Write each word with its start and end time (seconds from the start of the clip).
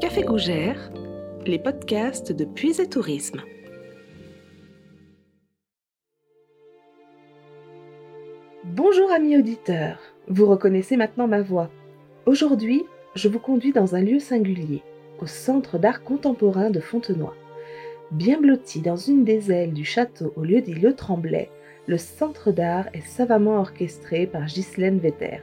Café 0.00 0.22
Gougère, 0.22 0.90
les 1.46 1.58
podcasts 1.58 2.32
de 2.32 2.44
Puise 2.44 2.80
et 2.80 2.88
Tourisme. 2.88 3.42
Bonjour 8.64 9.10
amis 9.10 9.36
auditeurs, 9.36 9.98
vous 10.28 10.46
reconnaissez 10.46 10.96
maintenant 10.96 11.26
ma 11.26 11.42
voix. 11.42 11.70
Aujourd'hui, 12.26 12.84
je 13.14 13.28
vous 13.28 13.40
conduis 13.40 13.72
dans 13.72 13.94
un 13.94 14.00
lieu 14.00 14.20
singulier, 14.20 14.82
au 15.20 15.26
Centre 15.26 15.78
d'art 15.78 16.02
contemporain 16.02 16.70
de 16.70 16.80
Fontenoy. 16.80 17.34
Bien 18.10 18.40
blotti 18.40 18.80
dans 18.80 18.96
une 18.96 19.22
des 19.22 19.52
ailes 19.52 19.74
du 19.74 19.84
château 19.84 20.32
au 20.34 20.42
lieu 20.42 20.62
dit 20.62 20.72
Le 20.72 20.94
Tremblay, 20.94 21.50
le 21.86 21.98
Centre 21.98 22.52
d'art 22.52 22.88
est 22.94 23.06
savamment 23.06 23.60
orchestré 23.60 24.26
par 24.26 24.46
Ghislaine 24.46 24.98
Vetter. 24.98 25.40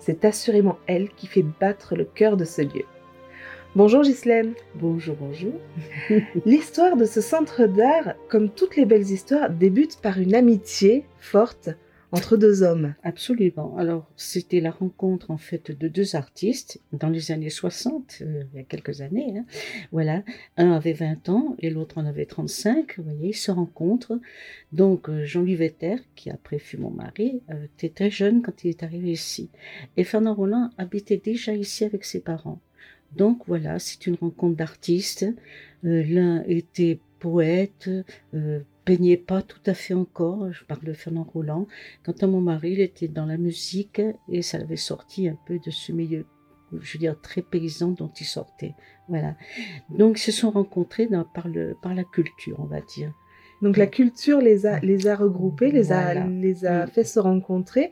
C'est 0.00 0.26
assurément 0.26 0.76
elle 0.86 1.08
qui 1.08 1.26
fait 1.26 1.46
battre 1.58 1.96
le 1.96 2.04
cœur 2.04 2.36
de 2.36 2.44
ce 2.44 2.60
lieu. 2.60 2.84
Bonjour 3.74 4.02
Ghislaine. 4.02 4.52
Bonjour, 4.74 5.16
bonjour. 5.18 5.54
L'histoire 6.44 6.98
de 6.98 7.06
ce 7.06 7.22
centre 7.22 7.64
d'art, 7.64 8.12
comme 8.28 8.50
toutes 8.50 8.76
les 8.76 8.84
belles 8.84 9.10
histoires, 9.10 9.48
débute 9.48 9.98
par 10.02 10.18
une 10.18 10.34
amitié 10.34 11.06
forte 11.20 11.70
entre 12.14 12.36
deux 12.36 12.62
hommes. 12.62 12.94
Absolument. 13.02 13.76
Alors, 13.76 14.08
c'était 14.16 14.60
la 14.60 14.70
rencontre 14.70 15.30
en 15.30 15.36
fait 15.36 15.72
de 15.72 15.88
deux 15.88 16.14
artistes 16.14 16.80
dans 16.92 17.08
les 17.08 17.32
années 17.32 17.50
60, 17.50 18.18
euh, 18.20 18.44
il 18.52 18.58
y 18.58 18.60
a 18.60 18.64
quelques 18.64 19.00
années. 19.00 19.34
Hein. 19.36 19.44
Voilà. 19.90 20.22
Un 20.56 20.70
avait 20.70 20.92
20 20.92 21.28
ans 21.28 21.56
et 21.58 21.70
l'autre 21.70 21.98
en 21.98 22.06
avait 22.06 22.26
35. 22.26 22.98
Vous 22.98 23.04
voyez, 23.04 23.30
ils 23.30 23.36
se 23.36 23.50
rencontrent. 23.50 24.20
Donc, 24.72 25.08
euh, 25.08 25.24
Jean-Louis 25.24 25.56
Vetter, 25.56 25.96
qui 26.14 26.30
après 26.30 26.58
fut 26.58 26.78
mon 26.78 26.90
mari, 26.90 27.42
euh, 27.50 27.64
était 27.64 27.88
très 27.88 28.10
jeune 28.10 28.42
quand 28.42 28.62
il 28.62 28.70
est 28.70 28.82
arrivé 28.84 29.10
ici. 29.10 29.50
Et 29.96 30.04
Fernand 30.04 30.34
Roland 30.34 30.70
habitait 30.78 31.20
déjà 31.22 31.52
ici 31.52 31.84
avec 31.84 32.04
ses 32.04 32.20
parents. 32.20 32.60
Donc 33.16 33.42
voilà, 33.46 33.78
c'est 33.78 34.06
une 34.06 34.14
rencontre 34.14 34.56
d'artistes. 34.56 35.26
L'un 35.82 36.42
était 36.46 36.98
poète, 37.20 37.88
peignait 38.84 39.16
pas 39.16 39.42
tout 39.42 39.60
à 39.66 39.74
fait 39.74 39.94
encore, 39.94 40.52
je 40.52 40.64
parle 40.64 40.84
de 40.84 40.92
Fernand 40.92 41.24
Roland. 41.24 41.66
Quant 42.04 42.14
à 42.20 42.26
mon 42.26 42.40
mari, 42.40 42.72
il 42.72 42.80
était 42.80 43.08
dans 43.08 43.26
la 43.26 43.36
musique 43.36 44.00
et 44.28 44.42
ça 44.42 44.58
avait 44.58 44.76
sorti 44.76 45.28
un 45.28 45.38
peu 45.46 45.58
de 45.58 45.70
ce 45.70 45.92
milieu, 45.92 46.26
je 46.72 46.92
veux 46.92 46.98
dire, 46.98 47.20
très 47.20 47.42
paysan 47.42 47.90
dont 47.90 48.12
il 48.20 48.26
sortait. 48.26 48.74
Voilà. 49.08 49.36
Donc, 49.90 50.18
ils 50.18 50.22
se 50.22 50.32
sont 50.32 50.50
rencontrés 50.50 51.08
par, 51.34 51.48
le, 51.48 51.76
par 51.82 51.94
la 51.94 52.04
culture, 52.04 52.58
on 52.60 52.66
va 52.66 52.80
dire. 52.80 53.12
Donc 53.64 53.78
la 53.78 53.86
culture 53.86 54.42
les 54.42 54.66
a, 54.66 54.78
les 54.80 55.06
a 55.06 55.16
regroupés, 55.16 55.70
les 55.70 55.90
a, 55.90 56.26
les 56.26 56.66
a 56.66 56.86
fait 56.86 57.02
se 57.02 57.18
rencontrer. 57.18 57.90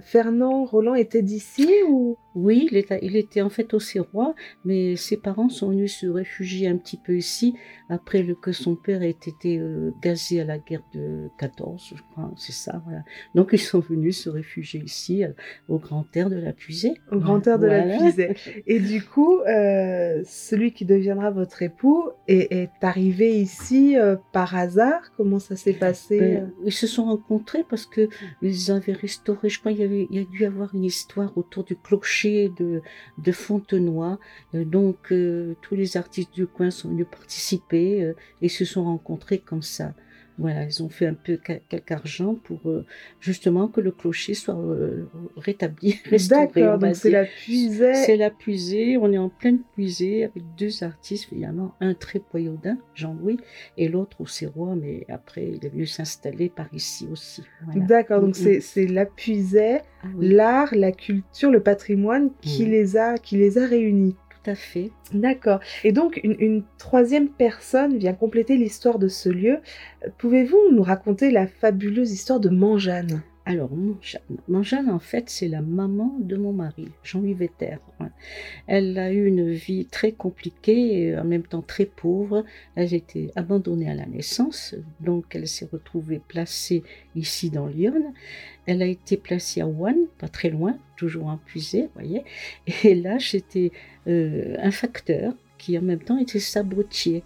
Fernand 0.00 0.64
Roland 0.64 0.94
était 0.94 1.20
d'ici 1.20 1.68
ou? 1.86 2.16
Oui, 2.36 2.68
il 2.70 2.76
était, 2.76 3.00
il 3.02 3.16
était 3.16 3.42
en 3.42 3.50
fait 3.50 3.74
au 3.74 3.80
Serrois, 3.80 4.34
mais 4.64 4.94
ses 4.94 5.16
parents 5.16 5.48
sont 5.48 5.70
venus 5.70 5.98
se 5.98 6.06
réfugier 6.06 6.68
un 6.68 6.76
petit 6.76 6.96
peu 6.96 7.16
ici 7.16 7.56
après 7.88 8.22
le, 8.22 8.36
que 8.36 8.52
son 8.52 8.76
père 8.76 9.02
ait 9.02 9.10
été 9.10 9.58
euh, 9.58 9.92
gazé 10.00 10.40
à 10.40 10.44
la 10.44 10.58
guerre 10.58 10.84
de 10.94 11.28
14, 11.38 11.94
je 11.96 12.02
crois, 12.12 12.30
c'est 12.36 12.52
ça. 12.52 12.80
Voilà. 12.84 13.02
Donc 13.34 13.50
ils 13.52 13.58
sont 13.58 13.80
venus 13.80 14.16
se 14.16 14.30
réfugier 14.30 14.80
ici, 14.80 15.24
euh, 15.24 15.32
au 15.68 15.78
grand 15.78 16.04
air 16.16 16.30
de 16.30 16.36
la 16.36 16.52
Puisée. 16.52 16.94
Au 17.10 17.18
grand 17.18 17.44
air 17.48 17.58
de 17.58 17.66
la 17.66 17.82
Puisée. 17.82 18.36
Et 18.68 18.78
du 18.78 19.02
coup, 19.12 19.40
euh, 19.40 20.22
celui 20.24 20.72
qui 20.72 20.84
deviendra 20.84 21.32
votre 21.32 21.62
épout 21.62 22.12
est, 22.28 22.52
est 22.52 22.70
arrivé 22.80 23.40
ici 23.40 23.96
par 24.32 24.54
hasard 24.54 25.09
Comment 25.16 25.38
ça 25.38 25.56
s'est 25.56 25.74
passé 25.74 26.18
euh 26.20 26.46
Ils 26.64 26.72
se 26.72 26.86
sont 26.86 27.04
rencontrés 27.04 27.64
parce 27.68 27.84
que 27.84 28.08
ils 28.40 28.70
avaient 28.70 28.94
restauré, 28.94 29.48
je 29.50 29.60
crois, 29.60 29.72
il 29.72 29.80
y, 29.80 30.16
y 30.16 30.18
a 30.18 30.24
dû 30.24 30.44
avoir 30.44 30.74
une 30.74 30.84
histoire 30.84 31.36
autour 31.36 31.64
du 31.64 31.76
clocher 31.76 32.50
de, 32.56 32.80
de 33.18 33.32
Fontenoy. 33.32 34.18
Euh, 34.54 34.64
donc, 34.64 35.12
euh, 35.12 35.54
tous 35.60 35.74
les 35.74 35.96
artistes 35.96 36.32
du 36.32 36.46
coin 36.46 36.70
sont 36.70 36.88
venus 36.88 37.06
participer 37.10 38.14
et 38.40 38.48
se 38.48 38.64
sont 38.64 38.84
rencontrés 38.84 39.38
comme 39.38 39.62
ça. 39.62 39.94
Voilà, 40.40 40.64
ils 40.64 40.82
ont 40.82 40.88
fait 40.88 41.06
un 41.06 41.14
peu 41.14 41.36
quelque 41.36 41.92
argent 41.92 42.34
pour 42.34 42.60
euh, 42.64 42.86
justement 43.20 43.68
que 43.68 43.82
le 43.82 43.90
clocher 43.90 44.32
soit 44.32 44.56
euh, 44.56 45.04
rétabli, 45.36 46.00
D'accord, 46.30 46.78
donc 46.78 46.96
c'est 46.96 47.10
la 47.10 47.26
puisée. 47.26 47.94
C'est 47.94 48.16
la 48.16 48.30
puisée, 48.30 48.96
on 48.96 49.12
est 49.12 49.18
en 49.18 49.28
pleine 49.28 49.58
puisée 49.74 50.24
avec 50.24 50.42
deux 50.56 50.82
artistes, 50.82 51.28
évidemment, 51.30 51.74
un 51.80 51.92
très 51.92 52.20
poyaudin, 52.20 52.78
Jean-Louis, 52.94 53.36
et 53.76 53.88
l'autre 53.88 54.22
au 54.22 54.26
Serrois, 54.26 54.74
mais 54.76 55.04
après 55.10 55.46
il 55.46 55.66
est 55.66 55.68
venu 55.68 55.84
s'installer 55.84 56.48
par 56.48 56.72
ici 56.72 57.06
aussi. 57.12 57.42
D'accord, 57.76 58.22
donc 58.22 58.34
c'est 58.34 58.86
la 58.86 59.04
puisée, 59.04 59.80
ah 60.02 60.06
l'art, 60.18 60.74
la 60.74 60.92
culture, 60.92 61.50
le 61.50 61.62
patrimoine 61.62 62.30
qui, 62.40 62.64
mm. 62.64 62.70
les 62.70 62.96
a, 62.96 63.18
qui 63.18 63.36
les 63.36 63.58
a 63.58 63.66
réunis 63.66 64.16
à 64.46 64.54
fait. 64.54 64.90
D'accord. 65.12 65.60
Et 65.84 65.92
donc, 65.92 66.20
une, 66.22 66.62
troisième 66.78 67.28
personne 67.28 67.96
vient 67.98 68.14
compléter 68.14 68.56
l'histoire 68.56 68.98
de 68.98 69.08
ce 69.08 69.28
lieu. 69.28 69.58
Pouvez-vous 70.18 70.72
nous 70.72 70.82
raconter 70.82 71.30
la 71.30 71.46
fabuleuse 71.46 72.12
histoire 72.12 72.40
de 72.40 72.48
Manjane? 72.48 73.22
Alors, 73.50 73.70
Manjane, 74.46 74.90
en 74.90 75.00
fait, 75.00 75.28
c'est 75.28 75.48
la 75.48 75.60
maman 75.60 76.16
de 76.20 76.36
mon 76.36 76.52
mari, 76.52 76.86
Jean-Louis 77.02 77.34
Vetter. 77.34 77.78
Elle 78.68 78.96
a 78.96 79.12
eu 79.12 79.26
une 79.26 79.50
vie 79.50 79.86
très 79.86 80.12
compliquée 80.12 81.08
et 81.08 81.18
en 81.18 81.24
même 81.24 81.42
temps 81.42 81.60
très 81.60 81.86
pauvre. 81.86 82.44
Elle 82.76 82.94
a 82.94 82.96
été 82.96 83.32
abandonnée 83.34 83.90
à 83.90 83.94
la 83.96 84.06
naissance, 84.06 84.76
donc 85.00 85.34
elle 85.34 85.48
s'est 85.48 85.66
retrouvée 85.72 86.20
placée 86.20 86.84
ici 87.16 87.50
dans 87.50 87.66
Lyon. 87.66 88.14
Elle 88.66 88.82
a 88.82 88.86
été 88.86 89.16
placée 89.16 89.62
à 89.62 89.66
One, 89.66 90.06
pas 90.18 90.28
très 90.28 90.50
loin, 90.50 90.78
toujours 90.96 91.26
en 91.26 91.36
puisée, 91.36 91.88
voyez. 91.94 92.22
Et 92.84 92.94
là, 92.94 93.18
j'étais 93.18 93.72
euh, 94.06 94.54
un 94.60 94.70
facteur 94.70 95.34
qui 95.58 95.76
en 95.76 95.82
même 95.82 95.98
temps 95.98 96.18
était 96.18 96.38
sabotier. 96.38 97.24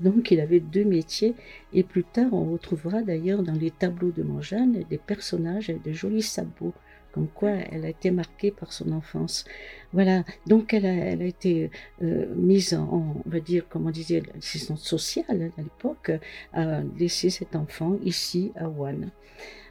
Donc 0.00 0.30
il 0.30 0.40
avait 0.40 0.60
deux 0.60 0.84
métiers 0.84 1.34
et 1.72 1.82
plus 1.82 2.04
tard 2.04 2.32
on 2.32 2.52
retrouvera 2.52 3.02
d'ailleurs 3.02 3.42
dans 3.42 3.52
les 3.52 3.70
tableaux 3.70 4.10
de 4.10 4.22
Manjane 4.22 4.84
des 4.90 4.98
personnages 4.98 5.70
avec 5.70 5.82
de 5.82 5.92
jolis 5.92 6.22
sabots, 6.22 6.74
comme 7.12 7.28
quoi 7.28 7.50
elle 7.50 7.84
a 7.84 7.88
été 7.88 8.10
marquée 8.10 8.50
par 8.50 8.72
son 8.72 8.90
enfance. 8.90 9.44
Voilà, 9.92 10.24
donc 10.46 10.74
elle 10.74 10.86
a, 10.86 11.24
été 11.24 11.70
euh, 12.02 12.26
mise 12.34 12.74
en, 12.74 13.14
on 13.24 13.30
va 13.30 13.38
dire, 13.38 13.68
comme 13.68 13.86
on 13.86 13.90
disait, 13.90 14.20
l'assistante 14.34 14.78
sociale 14.78 15.52
à 15.56 15.62
l'époque, 15.62 16.10
à 16.52 16.82
laisser 16.98 17.30
cet 17.30 17.54
enfant 17.54 17.98
ici 18.02 18.50
à 18.56 18.68
One. 18.68 19.10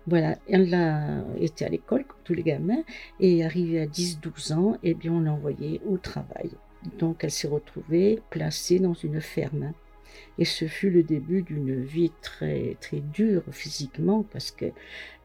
Voilà, 0.07 0.37
elle 0.47 0.73
a 0.73 1.23
été 1.37 1.65
à 1.65 1.69
l'école 1.69 2.05
comme 2.05 2.19
tous 2.23 2.33
les 2.33 2.43
gamins 2.43 2.83
et 3.19 3.43
arrivée 3.43 3.81
à 3.81 3.87
10-12 3.87 4.53
ans, 4.53 4.77
eh 4.83 4.93
bien 4.93 5.11
on 5.13 5.21
l'a 5.21 5.33
envoyée 5.33 5.81
au 5.85 5.97
travail. 5.97 6.51
Donc 6.97 7.23
elle 7.23 7.31
s'est 7.31 7.47
retrouvée 7.47 8.21
placée 8.29 8.79
dans 8.79 8.93
une 8.93 9.21
ferme. 9.21 9.73
Et 10.37 10.45
ce 10.45 10.65
fut 10.65 10.89
le 10.89 11.03
début 11.03 11.41
d'une 11.41 11.81
vie 11.81 12.11
très, 12.21 12.77
très 12.81 12.99
dure 12.99 13.43
physiquement, 13.51 14.23
parce 14.23 14.51
que 14.51 14.65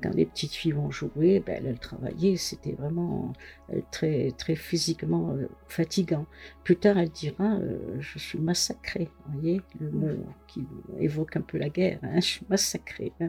quand 0.03 0.15
les 0.15 0.27
petites 0.27 0.53
filles 0.53 0.73
vont 0.73 0.91
jouer, 0.91 1.43
ben, 1.45 1.65
elles 1.67 1.79
travaillaient, 1.79 2.37
c'était 2.37 2.73
vraiment 2.73 3.33
euh, 3.73 3.81
très, 3.91 4.33
très 4.33 4.55
physiquement 4.55 5.31
euh, 5.33 5.49
fatigant. 5.67 6.27
Plus 6.65 6.77
tard, 6.77 6.99
elle 6.99 7.11
dira 7.11 7.57
euh, 7.57 7.79
Je 8.01 8.19
suis 8.19 8.39
massacrée. 8.39 9.09
Vous 9.27 9.41
voyez, 9.41 9.61
le 9.81 9.91
mot 9.91 10.09
qui 10.47 10.65
évoque 10.99 11.37
un 11.37 11.43
peu 11.43 11.59
la 11.59 11.69
guerre, 11.69 11.99
hein, 12.03 12.17
je 12.17 12.27
suis 12.27 12.47
massacrée. 12.49 13.13
Hein, 13.21 13.29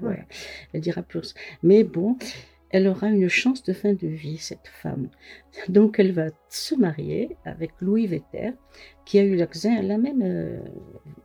Elle 0.73 0.81
dira 0.81 1.01
plus. 1.01 1.33
Mais 1.63 1.83
bon, 1.83 2.17
elle 2.69 2.87
aura 2.87 3.07
une 3.07 3.27
chance 3.27 3.63
de 3.63 3.73
fin 3.73 3.93
de 3.93 4.07
vie, 4.07 4.37
cette 4.37 4.67
femme. 4.67 5.09
Donc 5.67 5.99
elle 5.99 6.11
va 6.11 6.27
se 6.49 6.75
marier 6.75 7.35
avec 7.45 7.71
Louis 7.81 8.07
Vetter, 8.07 8.51
qui 9.05 9.19
a 9.19 9.23
eu 9.23 9.35
la 9.35 9.97
même 9.97 10.21
euh, 10.21 10.59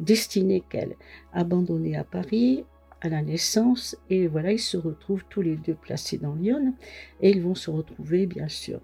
destinée 0.01 0.63
qu'elle, 0.69 0.97
abandonnée 1.33 1.97
à 1.97 2.05
Paris 2.05 2.65
à 3.05 3.11
la 3.11 3.21
naissance, 3.21 3.97
et 4.09 4.27
voilà, 4.27 4.53
ils 4.53 4.59
se 4.59 4.79
retrouvent 4.79 5.27
tous 5.29 5.43
les 5.43 5.57
deux 5.57 5.75
placés 5.75 6.17
dans 6.17 6.35
Lyon, 6.35 6.73
et 7.21 7.31
ils 7.31 7.43
vont 7.43 7.55
se 7.55 7.71
retrouver, 7.71 8.27
bien 8.27 8.49
sûr. 8.49 8.81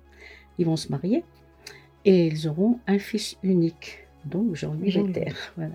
Ils 0.59 0.67
vont 0.67 0.77
se 0.77 0.91
marier, 0.91 1.25
et 2.05 2.27
ils 2.27 2.47
auront 2.47 2.81
un 2.87 2.99
fils 2.99 3.39
unique 3.43 4.07
donc 4.25 4.55
Jean-Louis 4.55 4.91
Vetter. 4.91 5.33
Voilà. 5.57 5.75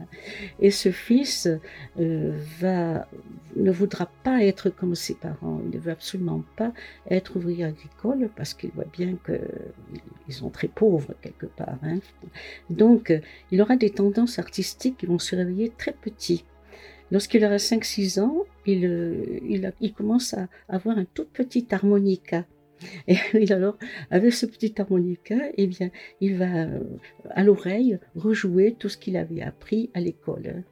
Et 0.59 0.71
ce 0.71 0.91
fils 0.91 1.47
euh, 1.99 2.37
va, 2.59 3.07
ne 3.55 3.71
voudra 3.71 4.09
pas 4.23 4.43
être 4.43 4.69
comme 4.69 4.95
ses 4.95 5.15
parents, 5.15 5.61
il 5.65 5.77
ne 5.77 5.81
veut 5.81 5.91
absolument 5.91 6.43
pas 6.55 6.73
être 7.09 7.35
ouvrier 7.35 7.65
agricole 7.65 8.29
parce 8.35 8.53
qu'il 8.53 8.71
voit 8.71 8.85
bien 8.91 9.17
qu'ils 9.25 10.33
sont 10.33 10.49
très 10.49 10.67
pauvres 10.67 11.13
quelque 11.21 11.45
part. 11.45 11.77
Hein. 11.83 11.99
Donc 12.69 13.13
il 13.51 13.61
aura 13.61 13.75
des 13.75 13.89
tendances 13.89 14.39
artistiques 14.39 14.97
qui 14.97 15.05
vont 15.05 15.19
se 15.19 15.35
réveiller 15.35 15.71
très 15.77 15.93
petit. 15.93 16.45
Lorsqu'il 17.11 17.45
aura 17.45 17.57
5-6 17.57 18.19
ans, 18.19 18.43
il, 18.65 18.85
euh, 18.85 19.39
il, 19.47 19.71
il, 19.79 19.93
commence 19.93 20.33
à 20.33 20.47
avoir 20.67 20.97
un 20.97 21.05
tout 21.05 21.25
petit 21.25 21.67
harmonica 21.71 22.45
Et 23.07 23.17
alors, 23.51 23.77
avec 24.11 24.33
ce 24.33 24.45
petit 24.45 24.73
harmonica, 24.79 25.35
eh 25.57 25.67
bien, 25.67 25.89
il 26.21 26.35
va 26.37 26.63
euh, 26.63 26.79
à 27.29 27.43
l'oreille 27.43 27.99
rejouer 28.15 28.75
tout 28.77 28.89
ce 28.89 28.97
qu'il 28.97 29.17
avait 29.17 29.41
appris 29.41 29.89
à 29.93 29.99
l'école. 29.99 30.63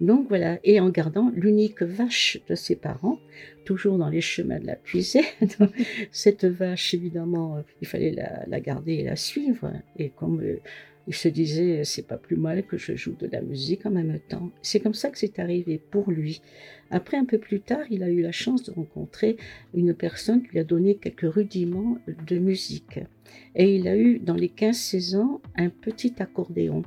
Donc 0.00 0.28
voilà, 0.28 0.58
et 0.64 0.80
en 0.80 0.90
gardant 0.90 1.30
l'unique 1.34 1.82
vache 1.82 2.40
de 2.48 2.54
ses 2.54 2.76
parents, 2.76 3.18
toujours 3.64 3.98
dans 3.98 4.08
les 4.08 4.20
chemins 4.20 4.58
de 4.58 4.66
la 4.66 4.76
puisée. 4.76 5.24
Cette 6.10 6.44
vache, 6.44 6.94
évidemment, 6.94 7.56
euh, 7.56 7.62
il 7.80 7.88
fallait 7.88 8.14
la, 8.46 8.60
garder 8.60 8.94
et 8.94 9.04
la 9.04 9.16
suivre. 9.16 9.72
Et 9.98 10.10
comme 10.10 10.40
euh, 10.40 10.60
il 11.06 11.14
se 11.14 11.28
disait, 11.28 11.84
c'est 11.84 12.06
pas 12.06 12.16
plus 12.16 12.36
mal 12.36 12.64
que 12.64 12.78
je 12.78 12.94
joue 12.96 13.14
de 13.14 13.26
la 13.26 13.42
musique 13.42 13.84
en 13.86 13.90
même 13.90 14.18
temps. 14.28 14.50
C'est 14.62 14.80
comme 14.80 14.94
ça 14.94 15.10
que 15.10 15.18
c'est 15.18 15.38
arrivé 15.38 15.78
pour 15.78 16.10
lui. 16.10 16.40
Après, 16.90 17.16
un 17.16 17.24
peu 17.24 17.38
plus 17.38 17.60
tard, 17.60 17.84
il 17.90 18.02
a 18.02 18.08
eu 18.08 18.22
la 18.22 18.32
chance 18.32 18.62
de 18.62 18.72
rencontrer 18.72 19.36
une 19.74 19.94
personne 19.94 20.42
qui 20.42 20.50
lui 20.50 20.60
a 20.60 20.64
donné 20.64 20.96
quelques 20.96 21.32
rudiments 21.32 21.98
de 22.26 22.38
musique. 22.38 23.00
Et 23.54 23.76
il 23.76 23.88
a 23.88 23.96
eu, 23.96 24.18
dans 24.18 24.34
les 24.34 24.48
15-16 24.48 25.16
ans, 25.16 25.42
un 25.56 25.68
petit 25.68 26.14
accordéon. 26.18 26.82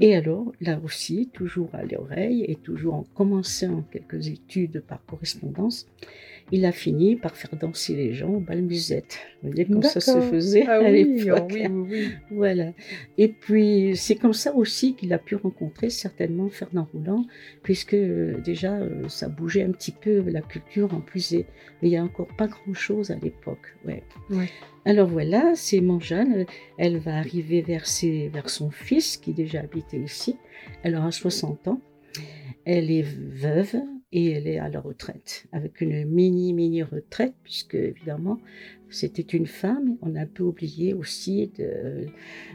Et 0.00 0.14
alors, 0.14 0.52
là 0.60 0.80
aussi, 0.82 1.30
toujours 1.32 1.70
à 1.72 1.84
l'oreille 1.84 2.44
et 2.48 2.56
toujours 2.56 2.94
en 2.94 3.04
commençant 3.14 3.82
quelques 3.90 4.28
études 4.28 4.82
par 4.86 5.04
correspondance, 5.06 5.86
il 6.52 6.64
a 6.66 6.72
fini 6.72 7.16
par 7.16 7.34
faire 7.36 7.56
danser 7.58 7.94
les 7.96 8.12
gens 8.12 8.28
au 8.28 8.38
bal 8.40 8.62
musette. 8.62 9.18
Vous 9.42 9.50
voyez 9.50 9.64
comment 9.64 9.82
ça 9.82 10.00
se 10.00 10.20
faisait 10.20 10.64
ah 10.68 10.74
à 10.74 10.82
oui, 10.90 11.04
l'époque. 11.24 11.50
oui, 11.52 11.66
oui, 11.66 11.86
oui. 11.90 12.08
Voilà. 12.30 12.72
Et 13.18 13.28
puis, 13.28 13.96
c'est 13.96 14.14
comme 14.16 14.34
ça 14.34 14.54
aussi 14.54 14.94
qu'il 14.94 15.12
a 15.12 15.18
pu 15.18 15.36
rencontrer 15.36 15.88
certainement 15.90 16.48
Fernand 16.50 16.86
Rouland, 16.92 17.24
puisque 17.62 17.94
euh, 17.94 18.40
déjà, 18.44 18.74
euh, 18.76 19.08
ça 19.08 19.28
bougeait 19.28 19.62
un 19.62 19.70
petit 19.72 19.92
peu 19.92 20.20
la 20.28 20.42
culture 20.42 20.92
en 20.94 21.00
plus. 21.00 21.32
et- 21.32 21.46
Mais 21.82 21.88
il 21.88 21.90
n'y 21.90 21.96
a 21.96 22.04
encore 22.04 22.28
pas 22.36 22.46
grand-chose 22.46 23.10
à 23.10 23.16
l'époque. 23.16 23.74
Ouais. 23.86 24.02
Ouais. 24.30 24.48
Alors 24.84 25.08
voilà, 25.08 25.52
c'est 25.54 25.80
Manjane. 25.80 26.44
Elle 26.78 26.98
va 26.98 27.16
arriver 27.16 27.62
vers, 27.62 27.86
ses- 27.86 28.28
vers 28.28 28.50
son 28.50 28.70
fils 28.70 29.16
qui 29.16 29.32
déjà 29.32 29.60
habitait 29.60 29.98
ici. 30.00 30.36
Elle 30.82 30.94
aura 30.96 31.10
60 31.10 31.68
ans. 31.68 31.80
Elle 32.66 32.90
est 32.90 33.02
veuve 33.02 33.76
et 34.14 34.30
elle 34.30 34.46
est 34.46 34.58
à 34.58 34.68
la 34.68 34.80
retraite, 34.80 35.46
avec 35.50 35.80
une 35.80 36.04
mini, 36.04 36.52
mini 36.52 36.84
retraite, 36.84 37.34
puisque 37.42 37.74
évidemment, 37.74 38.38
c'était 38.88 39.22
une 39.22 39.48
femme. 39.48 39.96
On 40.02 40.14
a 40.14 40.20
un 40.20 40.26
peu 40.26 40.44
oublié 40.44 40.94
aussi 40.94 41.50
de, 41.58 42.06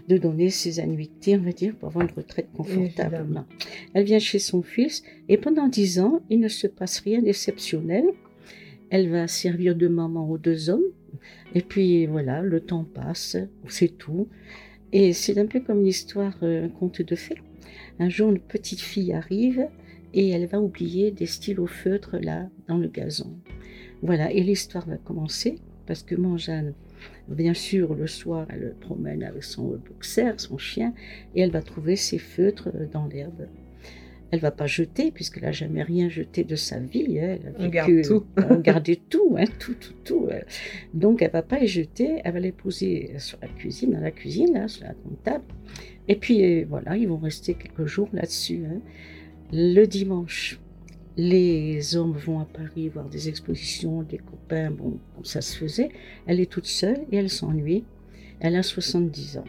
de 0.07 0.17
donner 0.17 0.51
ses 0.51 0.79
annuités, 0.79 1.35
on 1.35 1.41
va 1.41 1.51
dire, 1.51 1.75
pour 1.75 1.89
avoir 1.89 2.07
une 2.07 2.15
retraite 2.15 2.47
confortable. 2.56 3.15
Évidemment. 3.15 3.45
Elle 3.94 4.06
vient 4.06 4.19
chez 4.19 4.39
son 4.39 4.61
fils 4.61 5.03
et 5.27 5.35
pendant 5.35 5.67
dix 5.67 6.00
ans, 6.00 6.21
il 6.29 6.39
ne 6.39 6.47
se 6.47 6.65
passe 6.65 7.01
rien 7.01 7.21
d'exceptionnel. 7.21 8.06
Elle 8.89 9.09
va 9.09 9.27
servir 9.27 9.75
de 9.75 9.89
maman 9.89 10.31
aux 10.31 10.38
deux 10.38 10.69
hommes. 10.69 10.89
Et 11.56 11.61
puis 11.61 12.06
voilà, 12.06 12.41
le 12.41 12.61
temps 12.61 12.85
passe, 12.85 13.35
c'est 13.67 13.97
tout. 13.97 14.29
Et 14.94 15.11
c'est 15.11 15.38
un 15.38 15.45
peu 15.45 15.59
comme 15.59 15.81
une 15.81 15.88
histoire, 15.88 16.38
euh, 16.41 16.67
un 16.67 16.69
conte 16.69 17.01
de 17.01 17.15
fées. 17.15 17.41
Un 18.00 18.07
jour, 18.07 18.29
une 18.31 18.39
petite 18.39 18.79
fille 18.79 19.11
arrive 19.11 19.67
et 20.13 20.29
elle 20.29 20.45
va 20.47 20.59
oublier 20.59 21.11
des 21.11 21.25
stylos 21.25 21.67
feutres 21.67 22.17
là 22.21 22.50
dans 22.67 22.77
le 22.77 22.88
gazon. 22.88 23.31
Voilà, 24.01 24.31
et 24.31 24.41
l'histoire 24.41 24.88
va 24.88 24.97
commencer 24.97 25.56
parce 25.85 26.03
que 26.03 26.15
Manjane, 26.15 26.73
bien 27.27 27.53
sûr, 27.53 27.94
le 27.95 28.07
soir, 28.07 28.45
elle 28.50 28.59
le 28.61 28.71
promène 28.73 29.23
avec 29.23 29.44
son 29.44 29.79
boxer, 29.88 30.33
son 30.38 30.57
chien, 30.57 30.94
et 31.35 31.41
elle 31.41 31.51
va 31.51 31.61
trouver 31.61 31.95
ses 31.95 32.17
feutres 32.19 32.69
euh, 32.73 32.85
dans 32.91 33.07
l'herbe. 33.07 33.47
Elle 34.31 34.39
va 34.41 34.51
pas 34.51 34.67
jeter 34.67 35.09
puisqu'elle 35.09 35.44
n'a 35.44 35.51
jamais 35.51 35.81
rien 35.81 36.07
jeté 36.07 36.44
de 36.44 36.56
sa 36.56 36.77
vie. 36.77 37.17
hein. 37.19 37.39
Elle 37.44 37.47
a 37.47 37.51
On 37.57 37.63
vécu- 37.63 37.69
garde 37.71 38.01
tout. 38.03 38.25
on 38.50 38.59
gardait 38.59 39.00
tout, 39.09 39.35
hein, 39.39 39.45
tout, 39.59 39.73
tout, 39.73 39.94
tout. 40.06 40.27
euh. 40.29 40.41
Donc 40.94 41.23
elle 41.23 41.31
va 41.31 41.41
pas 41.41 41.57
les 41.59 41.65
jeter, 41.67 42.21
elle 42.23 42.33
va 42.33 42.39
les 42.39 42.51
poser 42.51 43.13
sur 43.17 43.39
la 43.41 43.47
cuisine, 43.47 43.91
dans 43.94 44.00
la 44.01 44.11
cuisine, 44.11 44.53
là, 44.53 44.67
sur 44.67 44.83
la 44.85 44.94
grande 44.94 45.23
table. 45.23 45.45
Et 46.07 46.15
puis 46.15 46.44
euh, 46.44 46.65
voilà, 46.69 46.95
ils 46.95 47.07
vont 47.07 47.17
rester 47.17 47.56
quelques 47.56 47.85
jours 47.88 48.09
là-dessus. 48.13 48.61
hein. 48.69 48.79
Le 49.51 49.86
dimanche, 49.86 50.60
les 51.18 51.96
hommes 51.96 52.13
vont 52.13 52.40
à 52.40 52.46
Paris 52.46 52.90
voir 52.90 53.10
des 53.10 53.30
expositions, 53.30 54.04
des 54.04 54.18
copains, 54.19 54.72
bon, 54.72 54.98
comme 55.16 55.25
ça 55.25 55.42
se 55.42 55.57
faisait. 55.57 55.90
Elle 56.28 56.40
est 56.40 56.50
toute 56.50 56.68
seule 56.68 57.00
et 57.12 57.18
elle 57.18 57.30
s'ennuie. 57.30 57.84
Elle 58.40 58.56
a 58.56 58.63
70 58.63 59.38
ans. 59.40 59.44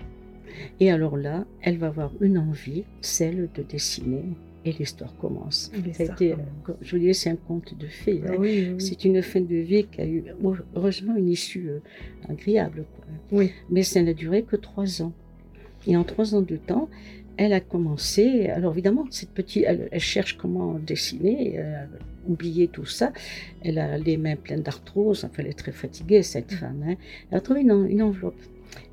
Et 0.81 0.91
alors 0.91 1.17
là, 1.17 1.45
elle 1.63 1.79
va 1.79 1.89
avoir 1.89 2.13
une 2.21 2.39
envie, 2.39 2.85
celle 3.01 3.49
de 3.55 3.63
dessiner. 3.63 4.25
Et 4.65 4.73
l'histoire 4.73 5.17
commence. 5.17 5.71
Été, 5.75 6.07
commence. 6.33 6.45
euh, 6.69 6.73
je 6.83 6.91
vous 6.91 6.99
disais, 6.99 7.13
c'est 7.15 7.31
un 7.31 7.37
conte 7.37 7.75
de 7.79 7.87
fées. 7.87 8.21
hein. 8.27 8.33
Ah 8.33 8.37
oui, 8.39 8.65
oui, 8.67 8.73
oui. 8.75 8.81
C'est 8.81 9.05
une 9.05 9.23
fin 9.23 9.41
de 9.41 9.55
vie 9.57 9.85
qui 9.87 10.01
a 10.03 10.07
eu 10.07 10.25
heureusement 10.75 11.17
une 11.17 11.31
issue 11.31 11.69
euh, 11.71 11.79
agréable. 12.29 12.85
quoi. 12.97 13.05
Oui. 13.39 13.53
Mais 13.71 13.83
ça 13.83 14.03
n'a 14.03 14.13
duré 14.13 14.43
que 14.43 14.57
trois 14.57 15.01
ans. 15.03 15.13
Et 15.87 15.97
en 15.97 16.05
trois 16.05 16.35
ans 16.35 16.43
de 16.43 16.57
temps, 16.57 16.91
elle 17.43 17.55
a 17.55 17.61
commencé. 17.61 18.49
Alors 18.57 18.73
évidemment, 18.75 19.07
cette 19.11 19.31
petite, 19.31 19.65
elle, 19.67 19.89
elle 19.91 20.01
cherche 20.15 20.37
comment 20.37 20.75
dessiner, 20.93 21.55
euh, 21.59 21.87
oublier 22.33 22.69
tout 22.69 22.85
ça. 22.99 23.13
Elle 23.63 23.79
a 23.79 23.97
les 23.97 24.17
mains 24.25 24.37
pleines 24.37 24.63
d'arthrose. 24.63 25.25
Enfin, 25.25 25.39
elle 25.43 25.47
est 25.55 25.59
très 25.65 25.73
fatiguée 25.73 26.23
cette 26.23 26.53
femme. 26.53 26.83
hein. 26.87 26.97
Elle 27.31 27.39
a 27.39 27.41
trouvé 27.41 27.61
une, 27.63 27.87
une 27.89 28.03
enveloppe. 28.03 28.43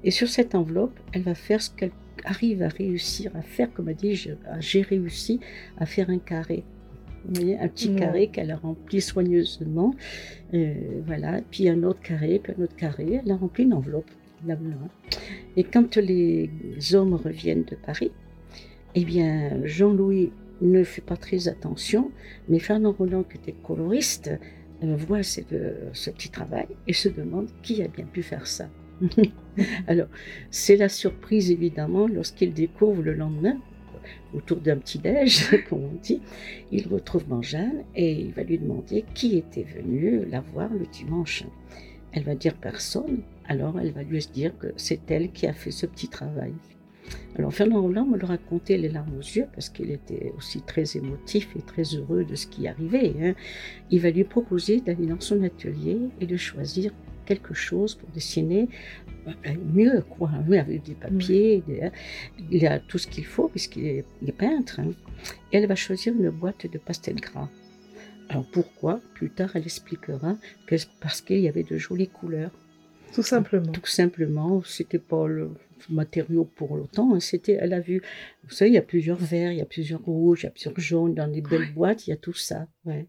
Et 0.06 0.12
sur 0.12 0.30
cette 0.30 0.56
enveloppe, 0.56 0.98
elle 1.14 1.24
va 1.24 1.36
faire 1.36 1.62
ce 1.62 1.70
qu'elle 1.78 1.92
arrive 2.24 2.62
à 2.64 2.70
réussir 2.70 3.32
à 3.36 3.42
faire. 3.42 3.70
Comme 3.74 3.90
elle 3.90 3.96
dit, 3.96 4.16
je- 4.16 4.32
j'ai 4.60 4.82
réussi 4.82 5.40
à 5.78 5.86
faire 5.86 6.10
un 6.10 6.20
carré. 6.20 6.64
Vous 7.26 7.34
voyez, 7.42 7.60
un 7.60 7.68
petit 7.68 7.90
carré 8.00 8.28
qu'elle 8.30 8.52
a 8.52 8.56
rempli 8.56 9.02
soigneusement. 9.02 9.94
Euh, 10.54 10.74
voilà, 11.06 11.42
puis 11.52 11.68
un 11.68 11.84
autre 11.84 12.02
carré, 12.02 12.40
puis 12.42 12.54
un 12.58 12.64
autre 12.64 12.76
carré. 12.78 13.20
Elle 13.26 13.32
a 13.32 13.36
rempli 13.36 13.64
une 13.66 13.74
enveloppe. 13.74 14.10
voilà. 14.44 14.58
Et 15.58 15.64
quand 15.66 15.98
les 15.98 16.50
hommes 16.94 17.16
reviennent 17.16 17.66
de 17.66 17.76
Paris, 17.76 18.12
eh 18.96 19.06
bien, 19.06 19.66
Jean-Louis 19.66 20.32
ne 20.62 20.84
fait 20.84 21.02
pas 21.02 21.18
très 21.18 21.48
attention, 21.48 22.12
mais 22.50 22.60
Fernand 22.60 22.94
Roland, 22.94 23.24
qui 23.24 23.38
était 23.38 23.56
coloriste, 23.64 24.32
euh, 24.84 24.96
voit 24.96 25.24
ce 25.24 25.42
petit 25.42 26.30
travail 26.30 26.68
et 26.88 26.94
se 26.94 27.10
demande 27.10 27.48
qui 27.62 27.82
a 27.82 27.88
bien 27.88 28.06
pu 28.06 28.24
faire 28.24 28.48
ça. 28.48 28.70
Alors, 29.88 30.08
c'est 30.50 30.76
la 30.76 30.90
surprise, 30.90 31.52
évidemment, 31.52 32.08
lorsqu'il 32.08 32.54
découvre 32.54 33.02
le 33.02 33.14
lendemain, 33.14 33.58
autour 34.34 34.58
d'un 34.58 34.78
petit-déj, 34.78 35.66
comme 35.70 35.84
on 35.84 36.00
dit, 36.02 36.22
il 36.72 36.88
retrouve 36.88 37.28
Manjane 37.30 37.84
et 37.96 38.12
il 38.12 38.32
va 38.32 38.44
lui 38.44 38.58
demander 38.58 39.06
qui 39.14 39.38
était 39.38 39.64
venu 39.64 40.26
la 40.26 40.42
voir 40.42 40.74
le 40.74 40.86
dimanche. 40.86 41.44
Elle 42.12 42.24
va 42.24 42.36
dire 42.36 42.56
personne, 42.56 43.22
alors 43.48 43.80
elle 43.80 43.92
va 43.92 44.04
lui 44.04 44.26
dire 44.34 44.58
que 44.58 44.68
c'est 44.76 45.12
elle 45.12 45.32
qui 45.32 45.46
a 45.48 45.54
fait 45.54 45.72
ce 45.72 45.86
petit 45.86 46.08
travail. 46.08 46.54
Alors 47.38 47.54
Fernand 47.54 47.82
Roland 47.82 48.06
me 48.06 48.18
le 48.18 48.26
racontait 48.26 48.78
les 48.78 48.90
larmes 48.90 49.16
aux 49.18 49.22
yeux 49.22 49.46
parce 49.54 49.70
qu'il 49.70 49.92
était 49.92 50.32
aussi 50.38 50.62
très 50.62 50.98
émotif 50.98 51.50
et 51.56 51.62
très 51.62 51.84
heureux 51.84 52.24
de 52.26 52.36
ce 52.36 52.48
qui 52.48 52.68
arrivait. 52.68 53.14
hein. 53.22 53.34
Il 53.92 54.02
va 54.02 54.10
lui 54.10 54.24
proposer 54.24 54.82
d'aller 54.82 55.06
dans 55.06 55.20
son 55.20 55.44
atelier 55.44 56.00
et 56.20 56.26
de 56.26 56.36
choisir 56.38 56.92
quelque 57.26 57.54
chose 57.54 57.96
pour 57.96 58.10
dessiner 58.10 58.70
euh, 59.28 59.54
mieux, 59.74 60.02
quoi, 60.10 60.30
hein, 60.34 60.52
avec 60.54 60.84
des 60.84 60.96
papiers, 60.96 61.62
des- 61.68 61.92
il 62.50 62.66
a 62.66 62.80
tout 62.80 62.98
ce 62.98 63.08
qu'il 63.08 63.26
faut 63.26 63.50
puisqu'il 63.50 63.86
est, 63.86 64.06
peintre. 64.38 64.80
hein. 64.80 64.92
Et 65.52 65.58
elle 65.58 65.68
va 65.68 65.76
choisir 65.76 66.14
une 66.14 66.30
boîte 66.30 66.66
de 66.72 66.78
pastel 66.78 67.16
gras. 67.16 67.50
Alors 68.30 68.46
pourquoi? 68.52 69.00
Plus 69.14 69.30
tard, 69.30 69.52
elle 69.56 69.64
expliquera 69.64 70.38
que 70.66 70.76
c'est 70.78 70.90
parce 71.02 71.22
qu'il 71.22 71.40
y 71.40 71.48
avait 71.48 71.64
de 71.64 71.78
jolies 71.78 72.08
couleurs. 72.10 72.52
Tout 73.14 73.24
simplement. 73.24 73.72
Tout 73.72 73.86
simplement, 73.86 74.62
c'était 74.64 75.00
pas 75.00 75.28
le 75.28 75.52
matériau 75.90 76.44
pour 76.44 76.76
l'autant. 76.76 77.16
hein, 77.16 77.20
C'était, 77.20 77.54
elle 77.54 77.74
a 77.74 77.80
vu, 77.80 78.02
vous 78.44 78.52
savez, 78.54 78.72
il 78.72 78.74
y 78.76 78.80
a 78.80 78.84
plusieurs 78.84 79.18
verts, 79.18 79.52
il 79.52 79.58
y 79.58 79.62
a 79.62 79.66
plusieurs 79.66 80.02
rouges, 80.02 80.42
il 80.42 80.46
y 80.46 80.48
a 80.48 80.52
plusieurs 80.52 80.80
jaunes 80.80 81.14
dans 81.14 81.28
des 81.28 81.42
belles 81.42 81.72
boîtes, 81.74 82.08
il 82.08 82.12
y 82.12 82.14
a 82.14 82.18
tout 82.18 82.34
ça. 82.34 82.68
Ouais. 82.86 83.06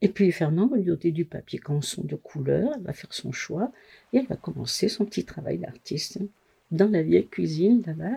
Et 0.00 0.08
puis 0.08 0.30
Fernand 0.32 0.68
va 0.68 0.76
lui 0.76 0.84
donner 0.84 1.10
du 1.10 1.24
papier 1.24 1.58
canson 1.58 2.02
de 2.04 2.14
couleur, 2.16 2.70
elle 2.76 2.82
va 2.82 2.92
faire 2.92 3.12
son 3.12 3.32
choix 3.32 3.72
et 4.12 4.18
elle 4.18 4.26
va 4.26 4.36
commencer 4.36 4.88
son 4.88 5.04
petit 5.04 5.24
travail 5.24 5.58
d'artiste 5.58 6.18
hein, 6.20 6.26
dans 6.70 6.88
la 6.90 7.02
vieille 7.02 7.26
cuisine 7.26 7.82
là-bas. 7.86 8.16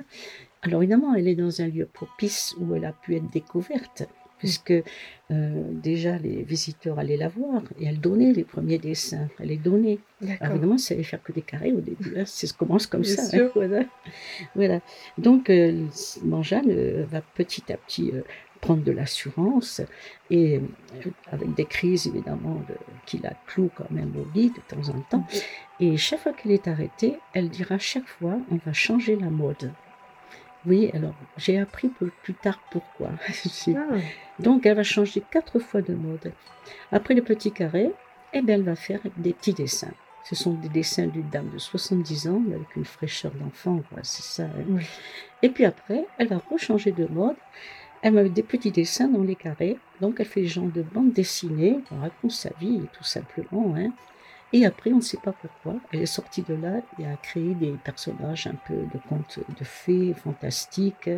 Alors 0.62 0.84
évidemment, 0.84 1.16
elle 1.16 1.28
est 1.28 1.36
dans 1.36 1.62
un 1.62 1.68
lieu 1.68 1.88
propice 1.92 2.56
où 2.60 2.76
elle 2.76 2.86
a 2.86 2.94
pu 2.94 3.16
être 3.16 3.32
découverte, 3.32 4.04
puisque 4.42 4.72
euh, 4.74 4.84
déjà 5.72 6.18
les 6.18 6.42
visiteurs 6.44 6.98
allaient 7.00 7.16
la 7.16 7.30
voir 7.30 7.62
et 7.80 7.86
elle 7.86 8.00
donnait 8.02 8.34
les 8.34 8.44
premiers 8.44 8.80
dessins, 8.80 9.28
elle 9.40 9.50
les 9.50 9.58
donnait. 9.58 10.00
Alors 10.40 10.54
évidemment, 10.56 10.78
ça 10.80 10.96
allait 10.96 11.04
faire 11.04 11.22
que 11.24 11.32
des 11.32 11.44
carrés 11.44 11.72
au 11.74 11.80
début. 11.80 12.16
hein. 12.18 12.24
Ça 12.26 12.48
commence 12.58 12.88
comme 12.88 13.02
Bien 13.02 13.16
ça. 13.16 13.30
sûr. 13.30 13.46
hein, 13.46 13.52
voilà. 13.54 13.84
Voilà. 14.56 14.80
Donc, 15.18 15.50
euh, 15.50 15.86
Manjane 16.24 16.70
euh, 16.70 17.06
va 17.10 17.22
petit 17.22 17.72
à 17.72 17.78
petit 17.78 18.12
euh, 18.14 18.22
prendre 18.62 18.84
de 18.84 18.92
l'assurance 18.92 19.82
et 20.30 20.60
avec 21.32 21.54
des 21.56 21.66
crises 21.66 22.08
évidemment 22.08 22.56
de- 22.68 22.76
qui 23.06 23.18
la 23.20 23.34
clouent 23.48 23.72
quand 23.76 23.90
même 23.92 24.12
au 24.18 24.26
lit 24.38 24.50
de 24.52 24.62
temps 24.68 24.90
en 24.90 25.00
temps. 25.02 25.26
Et 25.80 25.98
chaque 25.98 26.20
fois 26.22 26.34
qu'elle 26.34 26.52
est 26.52 26.68
arrêtée, 26.68 27.14
elle 27.34 27.50
dira 27.50 27.78
chaque 27.80 28.08
fois 28.08 28.38
on 28.52 28.58
va 28.66 28.74
changer 28.74 29.16
la 29.16 29.30
mode. 29.30 29.72
Oui, 30.66 30.92
alors 30.94 31.16
j'ai 31.38 31.58
appris 31.60 31.90
plus 31.90 32.34
tard 32.34 32.60
pourquoi. 32.72 33.10
Ah, 33.68 33.96
donc, 34.40 34.66
elle 34.66 34.76
va 34.76 34.84
changer 34.84 35.22
quatre 35.32 35.60
fois 35.60 35.82
de 35.82 35.94
mode. 35.94 36.32
Après 36.92 37.14
le 37.14 37.22
petit 37.22 37.52
carré, 37.52 37.92
eh 38.34 38.42
bien, 38.42 38.56
elle 38.56 38.64
va 38.64 38.76
faire 38.76 39.00
des 39.18 39.34
petits 39.34 39.54
dessins. 39.54 39.94
Ce 40.24 40.36
sont 40.36 40.54
des 40.54 40.70
dessins 40.70 41.08
d'une 41.08 41.30
dame 41.30 41.50
de 41.50 41.58
70 41.58 42.28
ans, 42.28 42.42
avec 42.54 42.76
une 42.76 42.86
fraîcheur 42.86 43.32
d'enfant, 43.34 43.82
c'est 44.04 44.24
ça. 44.24 44.44
Hein. 44.44 44.80
Et 45.42 45.50
puis 45.50 45.66
après, 45.66 46.06
elle 46.18 46.28
va 46.28 46.42
rechanger 46.50 46.92
de 46.92 47.08
mode. 47.08 47.36
Elle 48.02 48.14
met 48.14 48.30
des 48.30 48.44
petits 48.44 48.72
dessins 48.72 49.08
dans 49.08 49.24
les 49.24 49.36
carrés. 49.36 49.78
Donc, 50.00 50.16
elle 50.20 50.26
fait 50.26 50.42
des 50.42 50.48
genre 50.48 50.66
de 50.66 50.82
bande 50.82 51.14
dessinée. 51.14 51.80
Elle 51.92 52.00
raconte 52.00 52.32
sa 52.32 52.50
vie, 52.60 52.82
tout 52.94 53.04
simplement. 53.04 53.76
Hein. 53.78 53.92
Et 54.54 54.66
après, 54.66 54.92
on 54.92 54.98
ne 54.98 55.02
sait 55.02 55.18
pas 55.18 55.32
pourquoi, 55.32 55.80
elle 55.92 56.02
est 56.02 56.06
sortie 56.06 56.42
de 56.42 56.54
là 56.56 56.82
et 57.00 57.06
a 57.06 57.16
créé 57.16 57.54
des 57.54 57.72
personnages 57.72 58.48
un 58.48 58.56
peu 58.68 58.74
de 58.74 59.00
contes 59.08 59.40
de 59.58 59.64
fées, 59.64 60.14
fantastiques. 60.14 61.10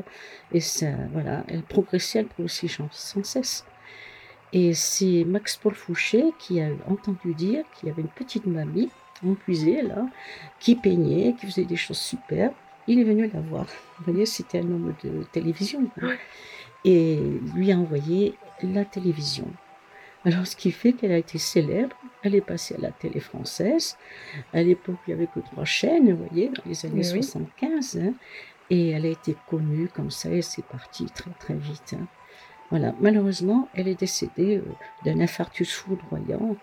Et 0.51 0.59
ça, 0.59 0.91
voilà, 1.11 1.43
elle 1.47 1.63
progressait, 1.63 2.19
elle 2.19 2.27
progressait 2.27 2.67
sans 2.67 3.23
cesse. 3.23 3.65
Et 4.51 4.75
c'est 4.75 5.23
Max 5.25 5.57
Paul 5.57 5.73
Fouché 5.73 6.25
qui 6.37 6.61
a 6.61 6.67
entendu 6.87 7.33
dire 7.33 7.65
qu'il 7.73 7.89
y 7.89 7.91
avait 7.91 8.03
une 8.03 8.07
petite 8.07 8.45
mamie 8.45 8.89
en 9.25 9.33
puisée, 9.33 9.81
là, 9.81 10.05
qui 10.59 10.75
peignait, 10.75 11.33
qui 11.33 11.47
faisait 11.47 11.65
des 11.65 11.75
choses 11.75 11.97
superbes. 11.97 12.53
Il 12.87 12.99
est 12.99 13.03
venu 13.03 13.29
la 13.33 13.39
voir. 13.39 13.65
Vous 13.97 14.11
voyez, 14.11 14.25
c'était 14.25 14.59
un 14.59 14.63
homme 14.63 14.93
de 15.03 15.23
télévision. 15.31 15.89
Et 16.85 17.17
lui 17.55 17.71
a 17.71 17.77
envoyé 17.77 18.35
la 18.61 18.85
télévision. 18.85 19.47
Alors, 20.25 20.47
ce 20.47 20.55
qui 20.55 20.71
fait 20.71 20.93
qu'elle 20.93 21.11
a 21.11 21.17
été 21.17 21.37
célèbre. 21.37 21.95
Elle 22.23 22.35
est 22.35 22.41
passée 22.41 22.75
à 22.75 22.77
la 22.79 22.91
télé 22.91 23.19
française. 23.19 23.97
À 24.53 24.63
l'époque, 24.63 24.95
il 25.07 25.13
n'y 25.13 25.21
avait 25.21 25.27
que 25.27 25.41
trois 25.41 25.65
chaînes, 25.65 26.13
vous 26.13 26.25
voyez, 26.25 26.49
dans 26.49 26.63
les 26.65 26.85
années 26.85 27.03
75. 27.03 27.99
Hein. 28.01 28.13
et 28.69 28.91
elle 28.91 29.05
a 29.05 29.09
été 29.09 29.35
connue 29.49 29.89
comme 29.89 30.09
ça, 30.09 30.29
et 30.31 30.41
c'est 30.41 30.63
parti 30.63 31.05
très, 31.07 31.31
très 31.31 31.55
vite. 31.55 31.95
Hein. 31.99 32.07
Voilà. 32.69 32.95
Malheureusement, 33.01 33.67
elle 33.75 33.89
est 33.89 33.99
décédée 33.99 34.57
euh, 34.57 34.63
d'un 35.03 35.19
infarctus 35.19 35.73
foudroyant 35.73 36.55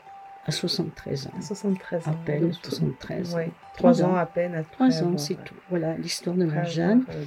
à 0.46 0.50
73 0.50 1.26
ans. 1.26 1.30
73 1.40 2.08
ans. 2.08 2.10
À 2.10 2.14
peine, 2.14 2.52
73. 2.52 3.34
Oui, 3.36 3.42
trois 3.76 4.02
ans 4.02 4.16
à 4.16 4.26
peine. 4.26 4.54
À 4.54 4.64
trois 4.64 5.02
ans, 5.02 5.18
c'est 5.18 5.44
tout. 5.44 5.54
Voilà 5.68 5.96
l'histoire 5.98 6.34
de 6.34 6.46
ma 6.46 6.64
Jeanne. 6.64 7.04
Euh, 7.10 7.24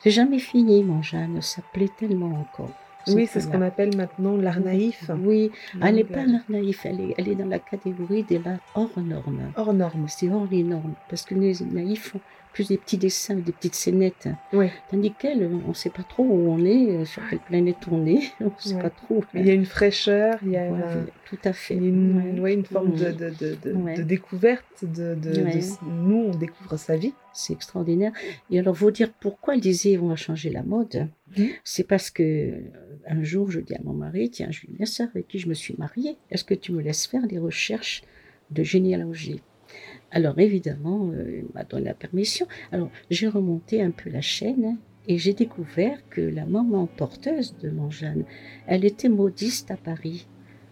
c'est 0.00 0.10
jamais 0.10 0.38
fini, 0.38 0.82
mon 0.82 1.02
Jeanne. 1.02 1.40
Ça 1.42 1.62
plaît 1.72 1.90
tellement 1.98 2.40
encore. 2.40 2.72
Oui, 3.08 3.26
c'est 3.26 3.40
ce 3.40 3.48
qu'on 3.48 3.62
appelle 3.62 3.96
maintenant 3.96 4.36
l'art 4.36 4.60
naïf. 4.60 5.10
Oui, 5.24 5.50
elle 5.80 5.96
n'est 5.96 6.04
pas 6.04 6.24
l'art 6.24 6.42
naïf, 6.48 6.84
elle 6.84 7.00
est, 7.00 7.14
elle 7.18 7.28
est 7.28 7.34
dans 7.34 7.46
la 7.46 7.58
catégorie 7.58 8.24
de 8.24 8.38
l'art 8.44 8.58
hors 8.74 8.90
norme. 8.96 9.52
Hors 9.56 9.72
norme. 9.72 10.06
C'est 10.08 10.30
hors 10.30 10.46
les 10.50 10.62
normes. 10.62 10.94
Parce 11.08 11.22
que 11.22 11.34
les 11.34 11.54
naïfs 11.70 12.14
plus 12.52 12.68
des 12.68 12.76
petits 12.76 12.98
dessins, 12.98 13.34
des 13.34 13.52
petites 13.52 13.74
scénettes. 13.74 14.28
Tandis 14.90 15.12
qu'elle, 15.12 15.48
on 15.66 15.68
ne 15.68 15.74
sait 15.74 15.90
pas 15.90 16.02
trop 16.02 16.24
où 16.24 16.50
on 16.50 16.64
est, 16.64 16.90
euh, 16.90 17.04
sur 17.04 17.22
quelle 17.28 17.40
planète 17.40 17.76
on 17.90 18.06
est, 18.06 18.32
on 18.40 18.46
ne 18.46 18.50
sait 18.58 18.78
pas 18.78 18.90
trop. 18.90 19.24
Il 19.34 19.46
y 19.46 19.50
a 19.50 19.54
une 19.54 19.64
fraîcheur, 19.66 20.38
il 20.44 20.52
y 20.52 20.56
a 20.56 20.68
tout 21.26 21.38
à 21.44 21.52
fait. 21.52 21.74
une, 21.74 22.44
une 22.46 22.64
forme 22.64 22.92
de, 22.92 23.10
de, 23.10 23.30
de, 23.30 23.96
de, 23.96 24.02
découverte. 24.02 24.64
De, 24.82 25.16
nous, 25.86 26.30
on 26.32 26.36
découvre 26.36 26.76
sa 26.76 26.96
vie. 26.96 27.14
C'est 27.32 27.54
extraordinaire. 27.54 28.12
Et 28.50 28.58
alors, 28.58 28.74
vous 28.74 28.90
dire 28.90 29.10
pourquoi 29.20 29.54
elle 29.54 29.60
disait 29.60 29.96
on 29.98 30.08
va 30.08 30.16
changer 30.16 30.50
la 30.50 30.62
mode. 30.62 31.08
Mmh. 31.36 31.44
C'est 31.64 31.86
parce 31.86 32.10
que 32.10 32.22
euh, 32.22 32.60
un 33.06 33.22
jour, 33.22 33.50
je 33.50 33.60
dis 33.60 33.74
à 33.74 33.80
mon 33.82 33.94
mari 33.94 34.28
tiens, 34.30 34.50
Julien, 34.50 34.84
ça 34.84 35.04
avec 35.04 35.28
qui 35.28 35.38
je 35.38 35.48
me 35.48 35.54
suis 35.54 35.74
mariée, 35.78 36.16
est-ce 36.30 36.44
que 36.44 36.54
tu 36.54 36.72
me 36.72 36.82
laisses 36.82 37.06
faire 37.06 37.26
des 37.26 37.38
recherches 37.38 38.02
de 38.50 38.62
généalogie? 38.62 39.40
Alors 40.12 40.38
évidemment, 40.38 41.10
euh, 41.10 41.42
il 41.42 41.54
m'a 41.54 41.64
donné 41.64 41.86
la 41.86 41.94
permission. 41.94 42.46
Alors 42.70 42.90
j'ai 43.10 43.26
remonté 43.26 43.82
un 43.82 43.90
peu 43.90 44.10
la 44.10 44.20
chaîne 44.20 44.76
et 45.08 45.18
j'ai 45.18 45.32
découvert 45.32 45.98
que 46.10 46.20
la 46.20 46.46
maman 46.46 46.86
porteuse 46.86 47.56
de 47.58 47.70
mon 47.70 47.90
jeune, 47.90 48.24
elle 48.66 48.84
était 48.84 49.08
modiste 49.08 49.70
à 49.70 49.76
Paris. 49.76 50.26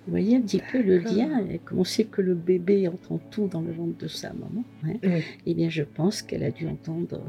Vous 0.06 0.12
voyez 0.12 0.36
un 0.36 0.40
petit 0.40 0.62
peu 0.72 0.82
le 0.82 0.98
lien, 0.98 1.44
comme 1.64 1.80
on 1.80 1.84
sait 1.84 2.04
que 2.04 2.22
le 2.22 2.34
bébé 2.34 2.88
entend 2.88 3.18
tout 3.30 3.48
dans 3.48 3.60
le 3.60 3.72
ventre 3.72 3.98
de 3.98 4.08
sa 4.08 4.32
maman. 4.32 4.64
Hein. 4.84 5.20
Eh 5.46 5.54
bien, 5.54 5.68
je 5.68 5.82
pense 5.82 6.22
qu'elle 6.22 6.42
a 6.42 6.50
dû 6.50 6.66
entendre 6.66 7.20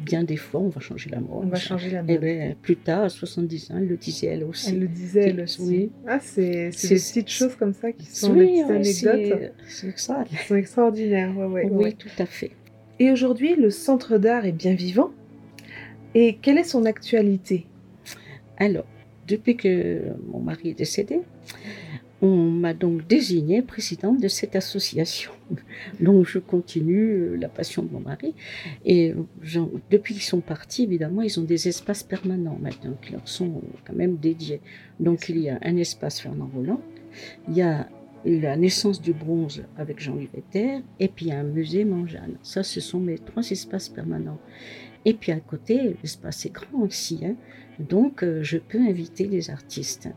bien 0.00 0.22
des 0.24 0.36
fois, 0.36 0.60
on 0.60 0.68
va 0.68 0.80
changer 0.80 1.10
la 1.10 1.20
mode. 1.20 1.44
On 1.44 1.46
va 1.46 1.56
changer 1.56 1.90
la 1.90 2.02
mode. 2.02 2.10
Et 2.10 2.18
bien, 2.18 2.54
plus 2.60 2.76
tard, 2.76 3.04
à 3.04 3.08
70 3.08 3.70
ans, 3.70 3.74
elle 3.78 3.88
le 3.88 3.96
disait 3.96 4.26
elle 4.28 4.44
aussi. 4.44 4.70
Elle 4.70 4.80
le 4.80 4.88
disait 4.88 5.30
elle 5.30 5.40
aussi. 5.40 5.90
Ah, 6.06 6.18
c'est 6.20 6.70
des 6.70 6.70
petites 6.70 7.28
choses 7.28 7.56
comme 7.56 7.74
ça 7.74 7.92
qui 7.92 8.06
sont 8.06 8.34
des 8.34 8.46
petites 8.46 9.06
anecdotes. 9.06 9.52
C'est 9.68 9.98
ça. 9.98 10.24
Qui 10.28 10.36
sont 10.36 10.56
extraordinaires. 10.56 11.32
oui, 11.36 11.94
tout 11.94 12.08
à 12.18 12.26
fait. 12.26 12.52
Et 13.00 13.10
aujourd'hui, 13.10 13.54
le 13.54 13.70
centre 13.70 14.18
d'art 14.18 14.44
est 14.44 14.52
bien 14.52 14.74
vivant. 14.74 15.10
Et 16.14 16.38
quelle 16.40 16.58
est 16.58 16.64
son 16.64 16.84
actualité? 16.84 17.66
Alors, 18.56 18.86
depuis 19.28 19.56
que 19.56 20.00
mon 20.32 20.40
mari 20.40 20.70
est 20.70 20.78
décédé, 20.78 21.20
on 22.20 22.50
m'a 22.50 22.74
donc 22.74 23.06
désignée 23.06 23.62
présidente 23.62 24.20
de 24.20 24.28
cette 24.28 24.56
association. 24.56 25.30
Donc 26.00 26.26
je 26.26 26.38
continue 26.38 27.12
euh, 27.12 27.36
la 27.36 27.48
passion 27.48 27.82
de 27.82 27.92
mon 27.92 28.00
mari. 28.00 28.34
Et 28.84 29.14
depuis 29.90 30.14
qu'ils 30.14 30.22
sont 30.22 30.40
partis, 30.40 30.82
évidemment, 30.82 31.22
ils 31.22 31.38
ont 31.38 31.44
des 31.44 31.68
espaces 31.68 32.02
permanents 32.02 32.58
maintenant 32.60 32.94
qui 33.00 33.12
leur 33.12 33.26
sont 33.28 33.62
quand 33.86 33.94
même 33.94 34.16
dédiés. 34.16 34.60
Donc 34.98 35.28
il 35.28 35.38
y 35.38 35.48
a 35.48 35.58
un 35.62 35.76
espace 35.76 36.20
Fernand 36.20 36.50
Roland, 36.52 36.80
il 37.48 37.54
y 37.54 37.62
a 37.62 37.88
la 38.24 38.56
naissance 38.56 39.00
du 39.00 39.12
bronze 39.12 39.64
avec 39.76 40.00
Jean-Louis 40.00 40.28
Vetter, 40.34 40.80
et 40.98 41.08
puis 41.08 41.26
il 41.26 41.28
y 41.28 41.32
a 41.32 41.38
un 41.38 41.44
musée 41.44 41.84
Manjane. 41.84 42.34
Ça, 42.42 42.62
ce 42.62 42.80
sont 42.80 43.00
mes 43.00 43.18
trois 43.18 43.48
espaces 43.48 43.88
permanents. 43.88 44.38
Et 45.04 45.14
puis 45.14 45.32
à 45.32 45.40
côté, 45.40 45.96
l'espace 46.02 46.44
est 46.46 46.52
grand 46.52 46.80
aussi. 46.82 47.20
Hein. 47.24 47.36
Donc 47.78 48.22
euh, 48.22 48.42
je 48.42 48.58
peux 48.58 48.78
inviter 48.78 49.26
des 49.26 49.50
artistes. 49.50 50.08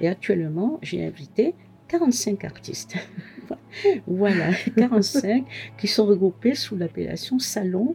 Et 0.00 0.08
actuellement, 0.08 0.78
j'ai 0.82 1.04
invité 1.04 1.54
45 1.88 2.44
artistes. 2.44 2.96
voilà, 4.06 4.50
45 4.76 5.44
qui 5.76 5.88
sont 5.88 6.06
regroupés 6.06 6.54
sous 6.54 6.76
l'appellation 6.76 7.38
Salon 7.38 7.94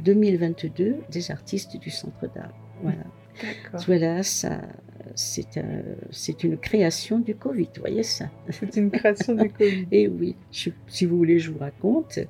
2022 0.00 0.96
des 1.10 1.30
artistes 1.30 1.76
du 1.76 1.90
Centre 1.90 2.28
d'art. 2.34 2.54
Voilà. 2.82 3.04
Voilà, 3.86 4.22
ça, 4.22 4.60
c'est 5.14 5.58
un, 5.58 5.82
c'est 6.10 6.44
une 6.44 6.56
création 6.56 7.18
du 7.18 7.34
Covid, 7.34 7.68
vous 7.74 7.80
voyez 7.80 8.02
ça? 8.02 8.30
C'est 8.50 8.76
une 8.76 8.90
création 8.90 9.34
du 9.34 9.50
Covid. 9.50 9.86
Et 9.92 10.08
oui, 10.08 10.36
si 10.50 11.06
vous 11.06 11.16
voulez, 11.16 11.38
je 11.38 11.50
vous 11.50 11.58
raconte. 11.58 12.20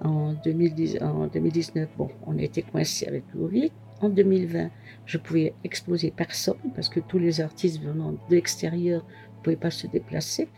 En, 0.00 0.34
2010, 0.34 0.98
en 1.00 1.26
2019, 1.28 1.88
bon, 1.96 2.10
on 2.26 2.38
a 2.38 2.42
été 2.42 2.62
coincé 2.62 3.06
avec 3.06 3.24
le 3.32 3.40
Covid. 3.40 3.72
En 4.00 4.08
2020, 4.08 4.70
je 5.06 5.18
pouvais 5.18 5.54
exposer 5.64 6.10
personne 6.10 6.56
parce 6.74 6.88
que 6.88 7.00
tous 7.00 7.18
les 7.18 7.40
artistes 7.40 7.80
venant 7.80 8.12
de 8.12 8.18
l'extérieur 8.30 9.04
ne 9.04 9.42
pouvaient 9.42 9.56
pas 9.56 9.70
se 9.70 9.86
déplacer. 9.86 10.48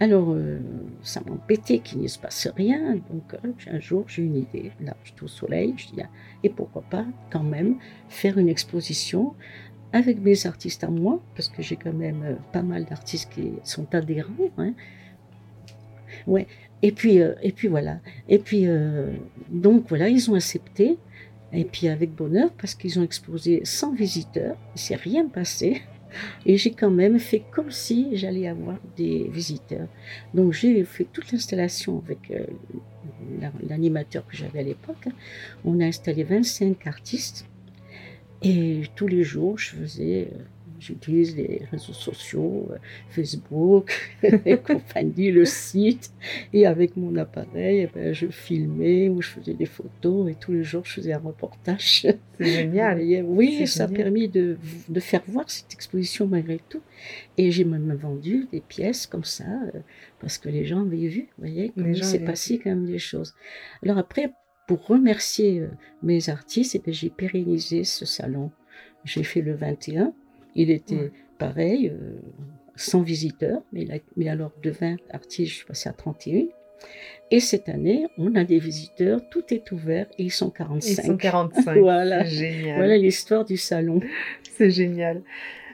Alors, 0.00 0.32
euh, 0.32 0.58
ça 1.02 1.20
m'embêtait 1.24 1.78
qu'il 1.78 2.00
ne 2.00 2.08
se 2.08 2.18
passe 2.18 2.48
rien. 2.56 2.96
Donc, 3.10 3.34
euh, 3.34 3.52
un 3.70 3.78
jour, 3.78 4.04
j'ai 4.08 4.22
une 4.22 4.36
idée. 4.36 4.72
Là, 4.80 4.96
j'étais 5.04 5.22
au 5.22 5.28
soleil. 5.28 5.74
Je 5.76 5.86
dis, 5.86 6.02
ah, 6.02 6.08
et 6.42 6.48
pourquoi 6.48 6.82
pas, 6.82 7.06
quand 7.30 7.44
même, 7.44 7.76
faire 8.08 8.38
une 8.38 8.48
exposition 8.48 9.34
avec 9.92 10.18
mes 10.20 10.46
artistes 10.46 10.82
à 10.82 10.88
moi, 10.88 11.22
parce 11.36 11.48
que 11.48 11.62
j'ai 11.62 11.76
quand 11.76 11.92
même 11.92 12.22
euh, 12.24 12.34
pas 12.52 12.62
mal 12.62 12.84
d'artistes 12.86 13.32
qui 13.32 13.52
sont 13.62 13.94
adhérents. 13.94 14.32
Hein. 14.58 14.74
Ouais. 16.26 16.48
Et 16.82 16.90
puis, 16.90 17.16
et 17.16 17.52
puis 17.52 17.68
voilà. 17.68 18.00
Et 18.28 18.38
puis, 18.38 18.66
donc 19.48 19.88
voilà, 19.88 20.10
ils 20.10 20.30
ont 20.30 20.34
accepté. 20.34 20.98
Et 21.54 21.64
puis 21.64 21.88
avec 21.88 22.14
bonheur, 22.14 22.50
parce 22.58 22.74
qu'ils 22.74 22.98
ont 22.98 23.04
exposé 23.04 23.62
sans 23.64 23.94
visiteurs, 23.94 24.56
il 24.74 24.80
s'est 24.80 24.96
rien 24.96 25.28
passé. 25.28 25.82
Et 26.46 26.56
j'ai 26.56 26.70
quand 26.70 26.90
même 26.90 27.18
fait 27.18 27.42
comme 27.50 27.70
si 27.70 28.16
j'allais 28.16 28.46
avoir 28.46 28.78
des 28.96 29.28
visiteurs. 29.28 29.88
Donc 30.32 30.52
j'ai 30.52 30.84
fait 30.84 31.06
toute 31.12 31.32
l'installation 31.32 32.02
avec 32.04 32.30
euh, 32.30 32.46
l'animateur 33.68 34.26
que 34.26 34.36
j'avais 34.36 34.60
à 34.60 34.62
l'époque. 34.62 35.08
On 35.64 35.80
a 35.80 35.86
installé 35.86 36.22
25 36.22 36.86
artistes. 36.86 37.46
Et 38.42 38.82
tous 38.94 39.08
les 39.08 39.24
jours, 39.24 39.58
je 39.58 39.70
faisais 39.70 40.28
euh, 40.32 40.38
j'utilise 40.84 41.36
les 41.36 41.62
réseaux 41.70 41.92
sociaux, 41.92 42.68
euh, 42.70 42.76
Facebook 43.08 44.12
et 44.22 44.56
compagnie, 44.58 45.30
le 45.30 45.44
site. 45.44 46.12
Et 46.52 46.66
avec 46.66 46.96
mon 46.96 47.16
appareil, 47.16 47.80
eh 47.80 47.90
ben, 47.92 48.12
je 48.12 48.26
filmais 48.26 49.08
ou 49.08 49.22
je 49.22 49.28
faisais 49.28 49.54
des 49.54 49.66
photos 49.66 50.30
et 50.30 50.34
tous 50.34 50.52
les 50.52 50.62
jours, 50.62 50.84
je 50.84 50.94
faisais 50.94 51.12
un 51.12 51.18
reportage. 51.18 52.06
C'est 52.38 52.44
génial. 52.44 53.00
oui, 53.24 53.66
ça 53.66 53.84
a 53.84 53.88
permis 53.88 54.28
de, 54.28 54.56
de, 54.88 55.00
faire 55.00 55.22
voir 55.26 55.48
cette 55.50 55.72
exposition 55.72 56.26
malgré 56.26 56.60
tout. 56.68 56.82
Et 57.38 57.50
j'ai 57.50 57.64
même 57.64 57.92
vendu 57.94 58.46
des 58.52 58.60
pièces 58.60 59.06
comme 59.06 59.24
ça 59.24 59.44
euh, 59.74 59.80
parce 60.20 60.38
que 60.38 60.48
les 60.48 60.64
gens 60.64 60.82
avaient 60.82 61.08
vu, 61.08 61.28
vous 61.38 61.46
voyez, 61.46 61.72
il 61.76 62.04
s'est 62.04 62.20
passé 62.20 62.58
quand 62.58 62.70
même 62.70 62.86
des 62.86 62.98
choses. 62.98 63.34
Alors 63.82 63.98
après, 63.98 64.32
pour 64.66 64.86
remercier 64.86 65.60
euh, 65.60 65.68
mes 66.02 66.28
artistes, 66.28 66.74
eh 66.74 66.78
ben, 66.78 66.92
j'ai 66.92 67.10
pérennisé 67.10 67.84
ce 67.84 68.04
salon. 68.04 68.50
J'ai 69.04 69.22
fait 69.22 69.42
le 69.42 69.54
21 69.54 70.14
il 70.54 70.70
était 70.70 71.10
pareil, 71.38 71.88
euh, 71.88 72.20
sans 72.76 73.02
visiteurs, 73.02 73.62
mais, 73.72 73.86
mais 74.16 74.28
alors 74.28 74.52
de 74.62 74.70
20 74.70 74.96
artistes, 75.10 75.50
je 75.50 75.56
suis 75.56 75.66
passée 75.66 75.88
à 75.88 75.92
31. 75.92 76.46
Et 77.30 77.40
cette 77.40 77.68
année, 77.68 78.06
on 78.18 78.34
a 78.34 78.44
des 78.44 78.58
visiteurs, 78.58 79.20
tout 79.30 79.44
est 79.52 79.72
ouvert 79.72 80.06
et 80.18 80.24
ils 80.24 80.32
sont 80.32 80.50
45. 80.50 81.02
Ils 81.02 81.06
sont 81.06 81.16
45. 81.16 81.78
voilà. 81.78 82.24
Génial. 82.24 82.76
Voilà 82.76 82.96
l'histoire 82.98 83.44
du 83.44 83.56
salon. 83.56 84.00
C'est 84.56 84.70
génial. 84.70 85.22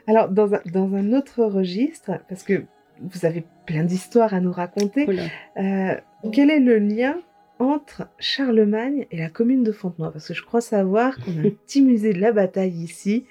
Alors, 0.07 0.29
dans 0.29 0.53
un, 0.53 0.61
dans 0.71 0.93
un, 0.95 1.13
autre 1.13 1.43
registre, 1.43 2.19
parce 2.29 2.43
que 2.43 2.63
vous 3.01 3.25
avez 3.25 3.43
plein 3.65 3.83
d'histoires 3.83 4.33
à 4.33 4.39
nous 4.39 4.51
raconter. 4.51 5.05
Voilà. 5.05 5.23
Euh, 5.57 5.99
quel 6.31 6.49
est 6.49 6.59
le 6.59 6.79
lien 6.79 7.17
entre 7.61 8.07
Charlemagne 8.17 9.05
et 9.11 9.17
la 9.17 9.29
commune 9.29 9.63
de 9.63 9.71
Fontenoy 9.71 10.11
Parce 10.11 10.27
que 10.27 10.33
je 10.33 10.41
crois 10.41 10.61
savoir 10.61 11.15
qu'on 11.17 11.37
a 11.37 11.41
un 11.41 11.49
petit 11.65 11.83
musée 11.83 12.11
de 12.11 12.19
la 12.19 12.31
bataille 12.31 12.73
ici, 12.73 13.25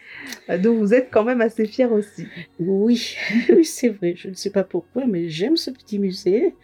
euh, 0.48 0.56
dont 0.56 0.76
vous 0.76 0.94
êtes 0.94 1.10
quand 1.10 1.24
même 1.24 1.40
assez 1.40 1.66
fiers 1.66 1.86
aussi. 1.86 2.28
Oui, 2.60 3.16
oui, 3.50 3.64
c'est 3.64 3.88
vrai. 3.88 4.14
Je 4.16 4.28
ne 4.28 4.34
sais 4.34 4.50
pas 4.50 4.62
pourquoi, 4.62 5.06
mais 5.06 5.28
j'aime 5.28 5.56
ce 5.56 5.70
petit 5.70 5.98
musée. 5.98 6.54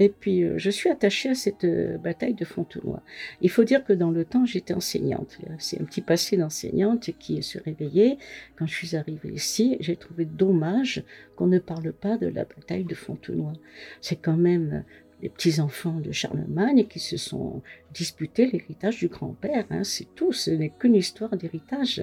Et 0.00 0.08
puis, 0.08 0.42
euh, 0.42 0.54
je 0.56 0.68
suis 0.68 0.90
attachée 0.90 1.28
à 1.28 1.34
cette 1.36 1.62
euh, 1.62 1.96
bataille 1.96 2.34
de 2.34 2.44
Fontenoy. 2.44 2.98
Il 3.40 3.50
faut 3.50 3.62
dire 3.62 3.84
que 3.84 3.92
dans 3.92 4.10
le 4.10 4.24
temps, 4.24 4.44
j'étais 4.44 4.74
enseignante. 4.74 5.38
C'est 5.58 5.80
un 5.80 5.84
petit 5.84 6.02
passé 6.02 6.36
d'enseignante 6.36 7.10
qui 7.20 7.40
se 7.44 7.58
réveillé. 7.60 8.18
Quand 8.56 8.66
je 8.66 8.74
suis 8.74 8.96
arrivée 8.96 9.30
ici, 9.30 9.76
j'ai 9.78 9.94
trouvé 9.94 10.24
dommage 10.24 11.04
qu'on 11.36 11.46
ne 11.46 11.60
parle 11.60 11.92
pas 11.92 12.16
de 12.16 12.26
la 12.26 12.44
bataille 12.44 12.84
de 12.84 12.96
Fontenoy. 12.96 13.52
C'est 14.00 14.16
quand 14.16 14.36
même 14.36 14.82
les 15.22 15.28
petits-enfants 15.28 16.00
de 16.00 16.10
Charlemagne 16.10 16.86
qui 16.88 16.98
se 16.98 17.16
sont 17.16 17.62
disputés 17.94 18.46
l'héritage 18.50 18.98
du 18.98 19.08
grand-père. 19.08 19.64
Hein, 19.70 19.84
c'est 19.84 20.12
tout, 20.14 20.32
ce 20.32 20.50
n'est 20.50 20.70
qu'une 20.70 20.96
histoire 20.96 21.36
d'héritage. 21.36 22.02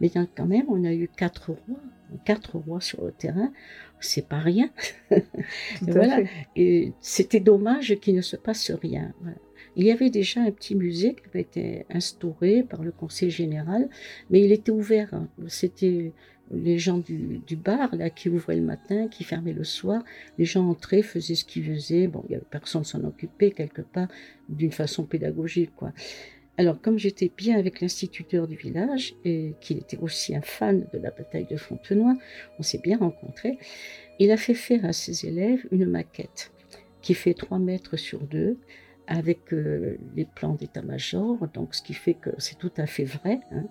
Mais 0.00 0.10
quand 0.10 0.46
même, 0.46 0.66
on 0.68 0.84
a 0.84 0.92
eu 0.92 1.08
quatre 1.08 1.52
rois, 1.52 1.80
quatre 2.26 2.58
rois 2.58 2.80
sur 2.80 3.04
le 3.04 3.12
terrain, 3.12 3.50
c'est 3.98 4.28
pas 4.28 4.38
rien. 4.38 4.70
Et 5.10 5.20
voilà. 5.88 6.16
fait. 6.16 6.28
Et 6.56 6.92
c'était 7.00 7.40
dommage 7.40 7.96
qu'il 8.00 8.14
ne 8.14 8.20
se 8.20 8.36
passe 8.36 8.70
rien. 8.70 9.12
Voilà. 9.22 9.36
Il 9.76 9.86
y 9.86 9.92
avait 9.92 10.10
déjà 10.10 10.40
un 10.42 10.50
petit 10.50 10.74
musée 10.74 11.14
qui 11.14 11.22
avait 11.30 11.40
été 11.42 11.86
instauré 11.90 12.62
par 12.62 12.82
le 12.82 12.90
conseil 12.90 13.30
général, 13.30 13.88
mais 14.28 14.42
il 14.42 14.52
était 14.52 14.72
ouvert. 14.72 15.14
hein. 15.14 15.28
C'était 15.46 16.12
les 16.50 16.78
gens 16.78 16.98
du, 16.98 17.56
bar 17.56 17.94
là 17.94 18.10
qui 18.10 18.28
ouvraient 18.28 18.56
le 18.56 18.62
matin, 18.62 19.08
qui 19.08 19.24
fermaient 19.24 19.52
le 19.52 19.64
soir. 19.64 20.02
Les 20.38 20.44
gens 20.44 20.68
entraient, 20.68 21.02
faisaient 21.02 21.34
ce 21.34 21.44
qu'ils 21.44 21.64
faisaient. 21.64 22.06
Bon, 22.06 22.24
il 22.28 22.32
y 22.32 22.34
avait 22.34 22.44
personne 22.50 22.84
s'en 22.84 23.04
occupait 23.04 23.50
quelque 23.50 23.82
part 23.82 24.08
d'une 24.48 24.72
façon 24.72 25.04
pédagogique, 25.04 25.74
quoi. 25.76 25.92
Alors, 26.58 26.78
comme 26.80 26.98
j'étais 26.98 27.30
bien 27.34 27.58
avec 27.58 27.80
l'instituteur 27.80 28.46
du 28.46 28.54
village 28.54 29.14
et 29.24 29.54
qu'il 29.62 29.78
était 29.78 29.96
aussi 29.96 30.36
un 30.36 30.42
fan 30.42 30.86
de 30.92 30.98
la 30.98 31.10
bataille 31.10 31.46
de 31.46 31.56
Fontenoy, 31.56 32.14
on 32.58 32.62
s'est 32.62 32.80
bien 32.82 32.98
rencontrés. 32.98 33.56
Il 34.18 34.30
a 34.30 34.36
fait 34.36 34.52
faire 34.52 34.84
à 34.84 34.92
ses 34.92 35.24
élèves 35.24 35.66
une 35.70 35.86
maquette 35.86 36.52
qui 37.00 37.14
fait 37.14 37.32
3 37.32 37.58
mètres 37.58 37.96
sur 37.96 38.20
2 38.20 38.58
avec 39.06 39.52
euh, 39.52 39.96
les 40.14 40.24
plans 40.24 40.54
d'état-major, 40.54 41.36
donc 41.54 41.74
ce 41.74 41.82
qui 41.82 41.94
fait 41.94 42.14
que 42.14 42.30
c'est 42.38 42.58
tout 42.58 42.72
à 42.76 42.86
fait 42.86 43.04
vrai, 43.04 43.40
hein, 43.50 43.64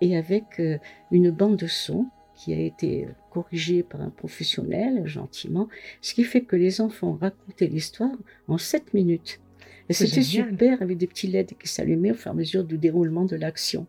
et 0.00 0.16
avec 0.16 0.60
euh, 0.60 0.78
une 1.10 1.30
bande 1.30 1.56
de 1.56 1.66
son 1.66 2.06
qui 2.36 2.52
a 2.52 2.58
été 2.58 3.08
corrigée 3.30 3.82
par 3.82 4.00
un 4.00 4.10
professionnel 4.10 5.06
gentiment, 5.06 5.68
ce 6.00 6.14
qui 6.14 6.24
fait 6.24 6.42
que 6.42 6.56
les 6.56 6.80
enfants 6.80 7.18
racontaient 7.20 7.66
l'histoire 7.66 8.16
en 8.48 8.58
7 8.58 8.94
minutes. 8.94 9.40
Et 9.88 9.92
c'était 9.92 10.22
super 10.22 10.80
avec 10.82 10.98
des 10.98 11.06
petits 11.06 11.26
LED 11.26 11.54
qui 11.58 11.68
s'allumaient 11.68 12.12
au 12.12 12.14
fur 12.14 12.30
et 12.30 12.34
à 12.34 12.34
mesure 12.34 12.64
du 12.64 12.78
déroulement 12.78 13.24
de 13.24 13.36
l'action. 13.36 13.86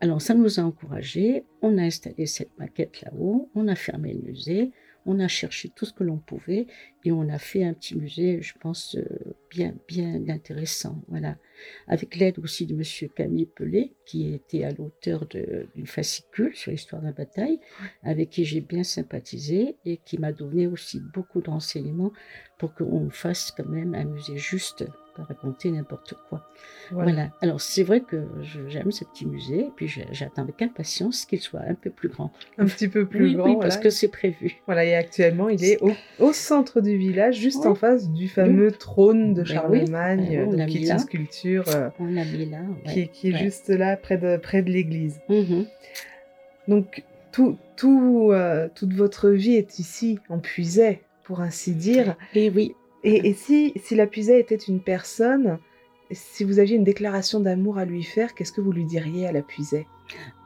Alors 0.00 0.20
ça 0.20 0.34
nous 0.34 0.60
a 0.60 0.62
encouragés, 0.62 1.44
on 1.62 1.78
a 1.78 1.82
installé 1.82 2.26
cette 2.26 2.56
maquette 2.58 3.00
là-haut, 3.02 3.48
on 3.54 3.68
a 3.68 3.74
fermé 3.74 4.12
le 4.12 4.20
musée, 4.20 4.70
on 5.06 5.20
a 5.20 5.28
cherché 5.28 5.70
tout 5.70 5.86
ce 5.86 5.92
que 5.92 6.04
l'on 6.04 6.18
pouvait 6.18 6.66
et 7.04 7.12
on 7.12 7.28
a 7.28 7.38
fait 7.38 7.62
un 7.64 7.72
petit 7.72 7.96
musée, 7.96 8.42
je 8.42 8.54
pense, 8.58 8.96
euh, 8.96 9.04
bien, 9.48 9.74
bien 9.86 10.28
intéressant. 10.28 11.00
Voilà. 11.08 11.38
Avec 11.86 12.16
l'aide 12.16 12.38
aussi 12.40 12.66
de 12.66 12.74
Monsieur 12.74 13.08
Camille 13.08 13.46
Pelé, 13.46 13.94
qui 14.04 14.34
était 14.34 14.64
à 14.64 14.72
l'auteur 14.72 15.26
d'une 15.26 15.86
fascicule 15.86 16.54
sur 16.54 16.72
l'histoire 16.72 17.00
de 17.00 17.06
la 17.06 17.12
bataille, 17.12 17.60
avec 18.02 18.30
qui 18.30 18.44
j'ai 18.44 18.60
bien 18.60 18.82
sympathisé 18.82 19.76
et 19.84 19.98
qui 19.98 20.18
m'a 20.18 20.32
donné 20.32 20.66
aussi 20.66 21.00
beaucoup 21.14 21.40
de 21.40 21.48
renseignements 21.48 22.12
pour 22.58 22.74
qu'on 22.74 23.08
fasse 23.10 23.52
quand 23.52 23.68
même 23.68 23.94
un 23.94 24.04
musée 24.04 24.36
juste, 24.36 24.84
pas 25.16 25.22
raconter 25.24 25.70
n'importe 25.70 26.14
quoi. 26.28 26.46
Voilà. 26.90 27.12
Voilà. 27.12 27.28
Alors 27.40 27.60
c'est 27.60 27.82
vrai 27.82 28.00
que 28.00 28.24
j'aime 28.68 28.92
ce 28.92 29.04
petit 29.04 29.26
musée, 29.26 29.60
et 29.60 29.70
puis 29.74 29.88
j'attends 30.12 30.42
avec 30.42 30.60
impatience 30.62 31.24
qu'il 31.24 31.40
soit 31.40 31.60
un 31.60 31.74
peu 31.74 31.90
plus 31.90 32.08
grand. 32.08 32.32
Un 32.58 32.66
petit 32.66 32.88
peu 32.88 33.06
plus 33.06 33.24
oui, 33.28 33.34
grand. 33.34 33.44
oui, 33.46 33.54
voilà. 33.54 33.68
parce 33.68 33.78
que 33.80 33.90
c'est 33.90 34.08
prévu. 34.08 34.56
Voilà, 34.66 34.84
et 34.84 34.94
actuellement, 34.94 35.48
il 35.48 35.64
est 35.64 35.82
au, 35.82 35.92
au 36.20 36.32
centre 36.32 36.80
du 36.80 36.96
village, 36.96 37.36
juste 37.38 37.62
Oui. 37.64 37.68
en 37.70 37.74
face 37.74 38.08
du 38.10 38.28
fameux 38.28 38.70
trône 38.72 39.34
de 39.34 39.42
Ben 39.42 39.46
Charlemagne, 39.46 40.28
ben 40.48 40.56
donc 40.56 40.68
qui 40.68 40.84
est 40.84 40.90
une 40.90 40.98
sculpture 40.98 41.64
euh, 41.74 41.88
On 41.98 42.06
l'a 42.06 42.24
mis 42.24 42.46
là. 42.48 42.58
ouais. 42.60 42.92
qui, 42.92 43.00
est- 43.00 43.08
qui 43.08 43.28
est 43.30 43.32
ouais. 43.32 43.38
juste 43.38 43.68
là, 43.68 43.96
près 43.96 44.18
de, 44.18 44.36
près 44.36 44.62
de 44.62 44.70
l'église. 44.70 45.20
Mhm. 45.28 45.66
Donc, 46.68 47.02
tout, 47.32 47.58
tout, 47.76 48.30
euh, 48.32 48.68
toute 48.74 48.92
votre 48.94 49.28
vie 49.30 49.54
est 49.54 49.78
ici, 49.78 50.18
en 50.28 50.38
Puisay, 50.38 51.00
pour 51.24 51.40
ainsi 51.40 51.72
dire. 51.74 52.16
Et 52.34 52.50
oui, 52.50 52.74
Et, 53.06 53.28
et 53.28 53.32
si, 53.34 53.72
si 53.76 53.94
la 53.94 54.06
Puisay 54.06 54.40
était 54.40 54.56
une 54.56 54.80
personne, 54.80 55.58
si 56.10 56.44
vous 56.44 56.58
aviez 56.58 56.76
une 56.76 56.84
déclaration 56.84 57.40
d'amour 57.40 57.78
à 57.78 57.84
lui 57.84 58.02
faire, 58.02 58.34
qu'est-ce 58.34 58.52
que 58.52 58.60
vous 58.60 58.72
lui 58.72 58.84
diriez 58.84 59.26
à 59.26 59.32
la 59.32 59.42
Puisay 59.42 59.86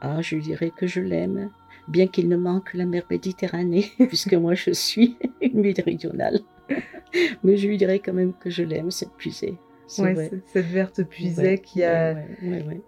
ah, 0.01 0.21
je 0.23 0.37
dirais 0.37 0.71
que 0.75 0.87
je 0.87 1.01
l'aime, 1.01 1.51
bien 1.87 2.07
qu'il 2.07 2.27
ne 2.29 2.35
manque 2.35 2.73
la 2.73 2.85
mer 2.85 3.03
Méditerranée, 3.11 3.85
puisque 4.07 4.33
moi 4.33 4.55
je 4.55 4.71
suis 4.71 5.17
une 5.41 5.59
méridionale. 5.61 6.39
Mais 7.43 7.57
je 7.57 7.67
lui 7.67 7.77
dirais 7.77 7.99
quand 7.99 8.13
même 8.13 8.33
que 8.33 8.49
je 8.49 8.63
l'aime, 8.63 8.89
cette 8.89 9.11
puisée. 9.11 9.55
Ouais, 9.99 10.31
Cette 10.47 10.65
verte 10.65 11.01
Ouais, 11.37 11.59
qui 11.59 11.83
a, 11.83 12.13
ouais, 12.41 12.81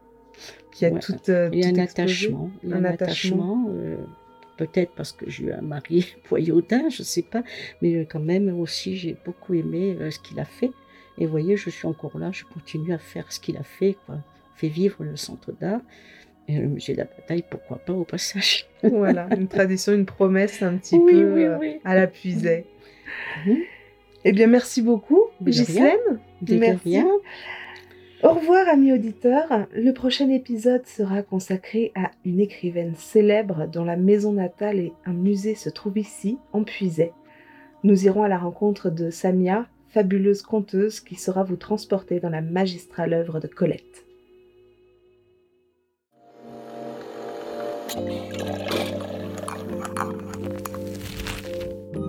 qui 0.72 0.86
a 0.86 0.92
toute, 0.92 1.30
euh, 1.30 1.50
tout 1.52 1.60
un 1.64 1.78
attachement. 1.78 2.50
Il 2.64 2.70
y 2.70 2.74
a 2.74 2.78
Un 2.78 2.80
un 2.80 2.86
attachement. 2.86 3.66
attachement. 3.66 3.66
euh, 3.70 3.98
Peut-être 4.66 4.92
parce 4.96 5.12
que 5.12 5.30
j'ai 5.30 5.46
eu 5.46 5.52
un 5.52 5.62
mari 5.62 6.16
poyaudin, 6.24 6.90
je 6.90 7.00
ne 7.02 7.06
sais 7.06 7.22
pas. 7.22 7.44
Mais 7.82 7.96
euh, 7.96 8.06
quand 8.10 8.20
même 8.20 8.58
aussi, 8.60 8.96
j'ai 8.96 9.16
beaucoup 9.26 9.54
aimé 9.54 9.98
euh, 10.00 10.10
ce 10.10 10.20
qu'il 10.20 10.40
a 10.40 10.46
fait. 10.46 10.72
Et 11.18 11.26
vous 11.26 11.32
voyez, 11.32 11.58
je 11.58 11.70
suis 11.70 11.86
encore 11.88 12.18
là, 12.18 12.30
je 12.32 12.44
continue 12.46 12.94
à 12.94 12.98
faire 12.98 13.32
ce 13.32 13.40
qu'il 13.40 13.58
a 13.58 13.64
fait, 13.64 13.98
quoi. 14.06 14.18
Fait 14.56 14.68
vivre 14.70 15.04
le 15.04 15.16
centre 15.16 15.52
d'art. 15.52 15.82
Et 16.48 16.58
le 16.58 16.68
musée 16.68 16.94
de 16.94 17.00
la 17.00 17.06
bataille, 17.06 17.44
pourquoi 17.50 17.78
pas 17.78 17.94
au 17.94 18.04
passage. 18.04 18.66
Voilà, 18.84 19.28
une 19.38 19.48
tradition, 19.48 19.94
une 19.94 20.06
promesse 20.06 20.62
un 20.62 20.76
petit 20.78 20.98
Oui, 20.98 21.14
peu 21.14 21.34
oui, 21.34 21.44
euh, 21.44 21.58
oui. 21.58 21.80
à 21.86 21.96
la. 21.96 22.08
Mhm. 22.08 23.58
Eh 24.26 24.32
bien, 24.32 24.48
merci 24.48 24.82
beaucoup. 24.82 25.24
Ghislaine. 25.42 26.20
Merci. 26.50 26.80
rien. 26.90 27.08
Au 28.24 28.30
revoir, 28.30 28.70
amis 28.70 28.94
auditeurs. 28.94 29.68
Le 29.76 29.92
prochain 29.92 30.30
épisode 30.30 30.86
sera 30.86 31.24
consacré 31.24 31.92
à 31.94 32.12
une 32.24 32.40
écrivaine 32.40 32.96
célèbre 32.96 33.68
dont 33.68 33.84
la 33.84 33.98
maison 33.98 34.32
natale 34.32 34.80
et 34.80 34.94
un 35.06 35.12
musée 35.12 35.56
se 35.56 35.70
trouvent 35.70 35.98
ici, 35.98 36.38
en 36.54 36.64
Puisay. 36.64 37.12
Nous 37.84 38.06
irons 38.06 38.24
à 38.24 38.30
la 38.30 38.38
rencontre 38.38 38.90
de 38.90 39.10
Samia, 39.10 39.66
fabuleuse 39.90 40.42
conteuse 40.42 41.02
qui 41.02 41.16
saura 41.16 41.44
vous 41.44 41.58
transporter 41.58 42.22
dans 42.22 42.30
la 42.30 42.40
magistrale 42.40 43.14
œuvre 43.14 43.42
de 43.42 43.48
Colette. 43.48 44.06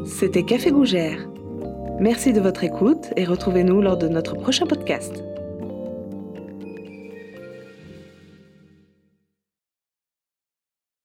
C'était 0.06 0.44
Café 0.44 0.70
Gougère. 0.70 1.28
Merci 1.98 2.32
de 2.32 2.40
votre 2.40 2.62
écoute 2.62 3.12
et 3.16 3.24
retrouvez-nous 3.24 3.82
lors 3.82 3.96
de 3.96 4.06
notre 4.06 4.36
prochain 4.36 4.66
podcast. 4.66 5.24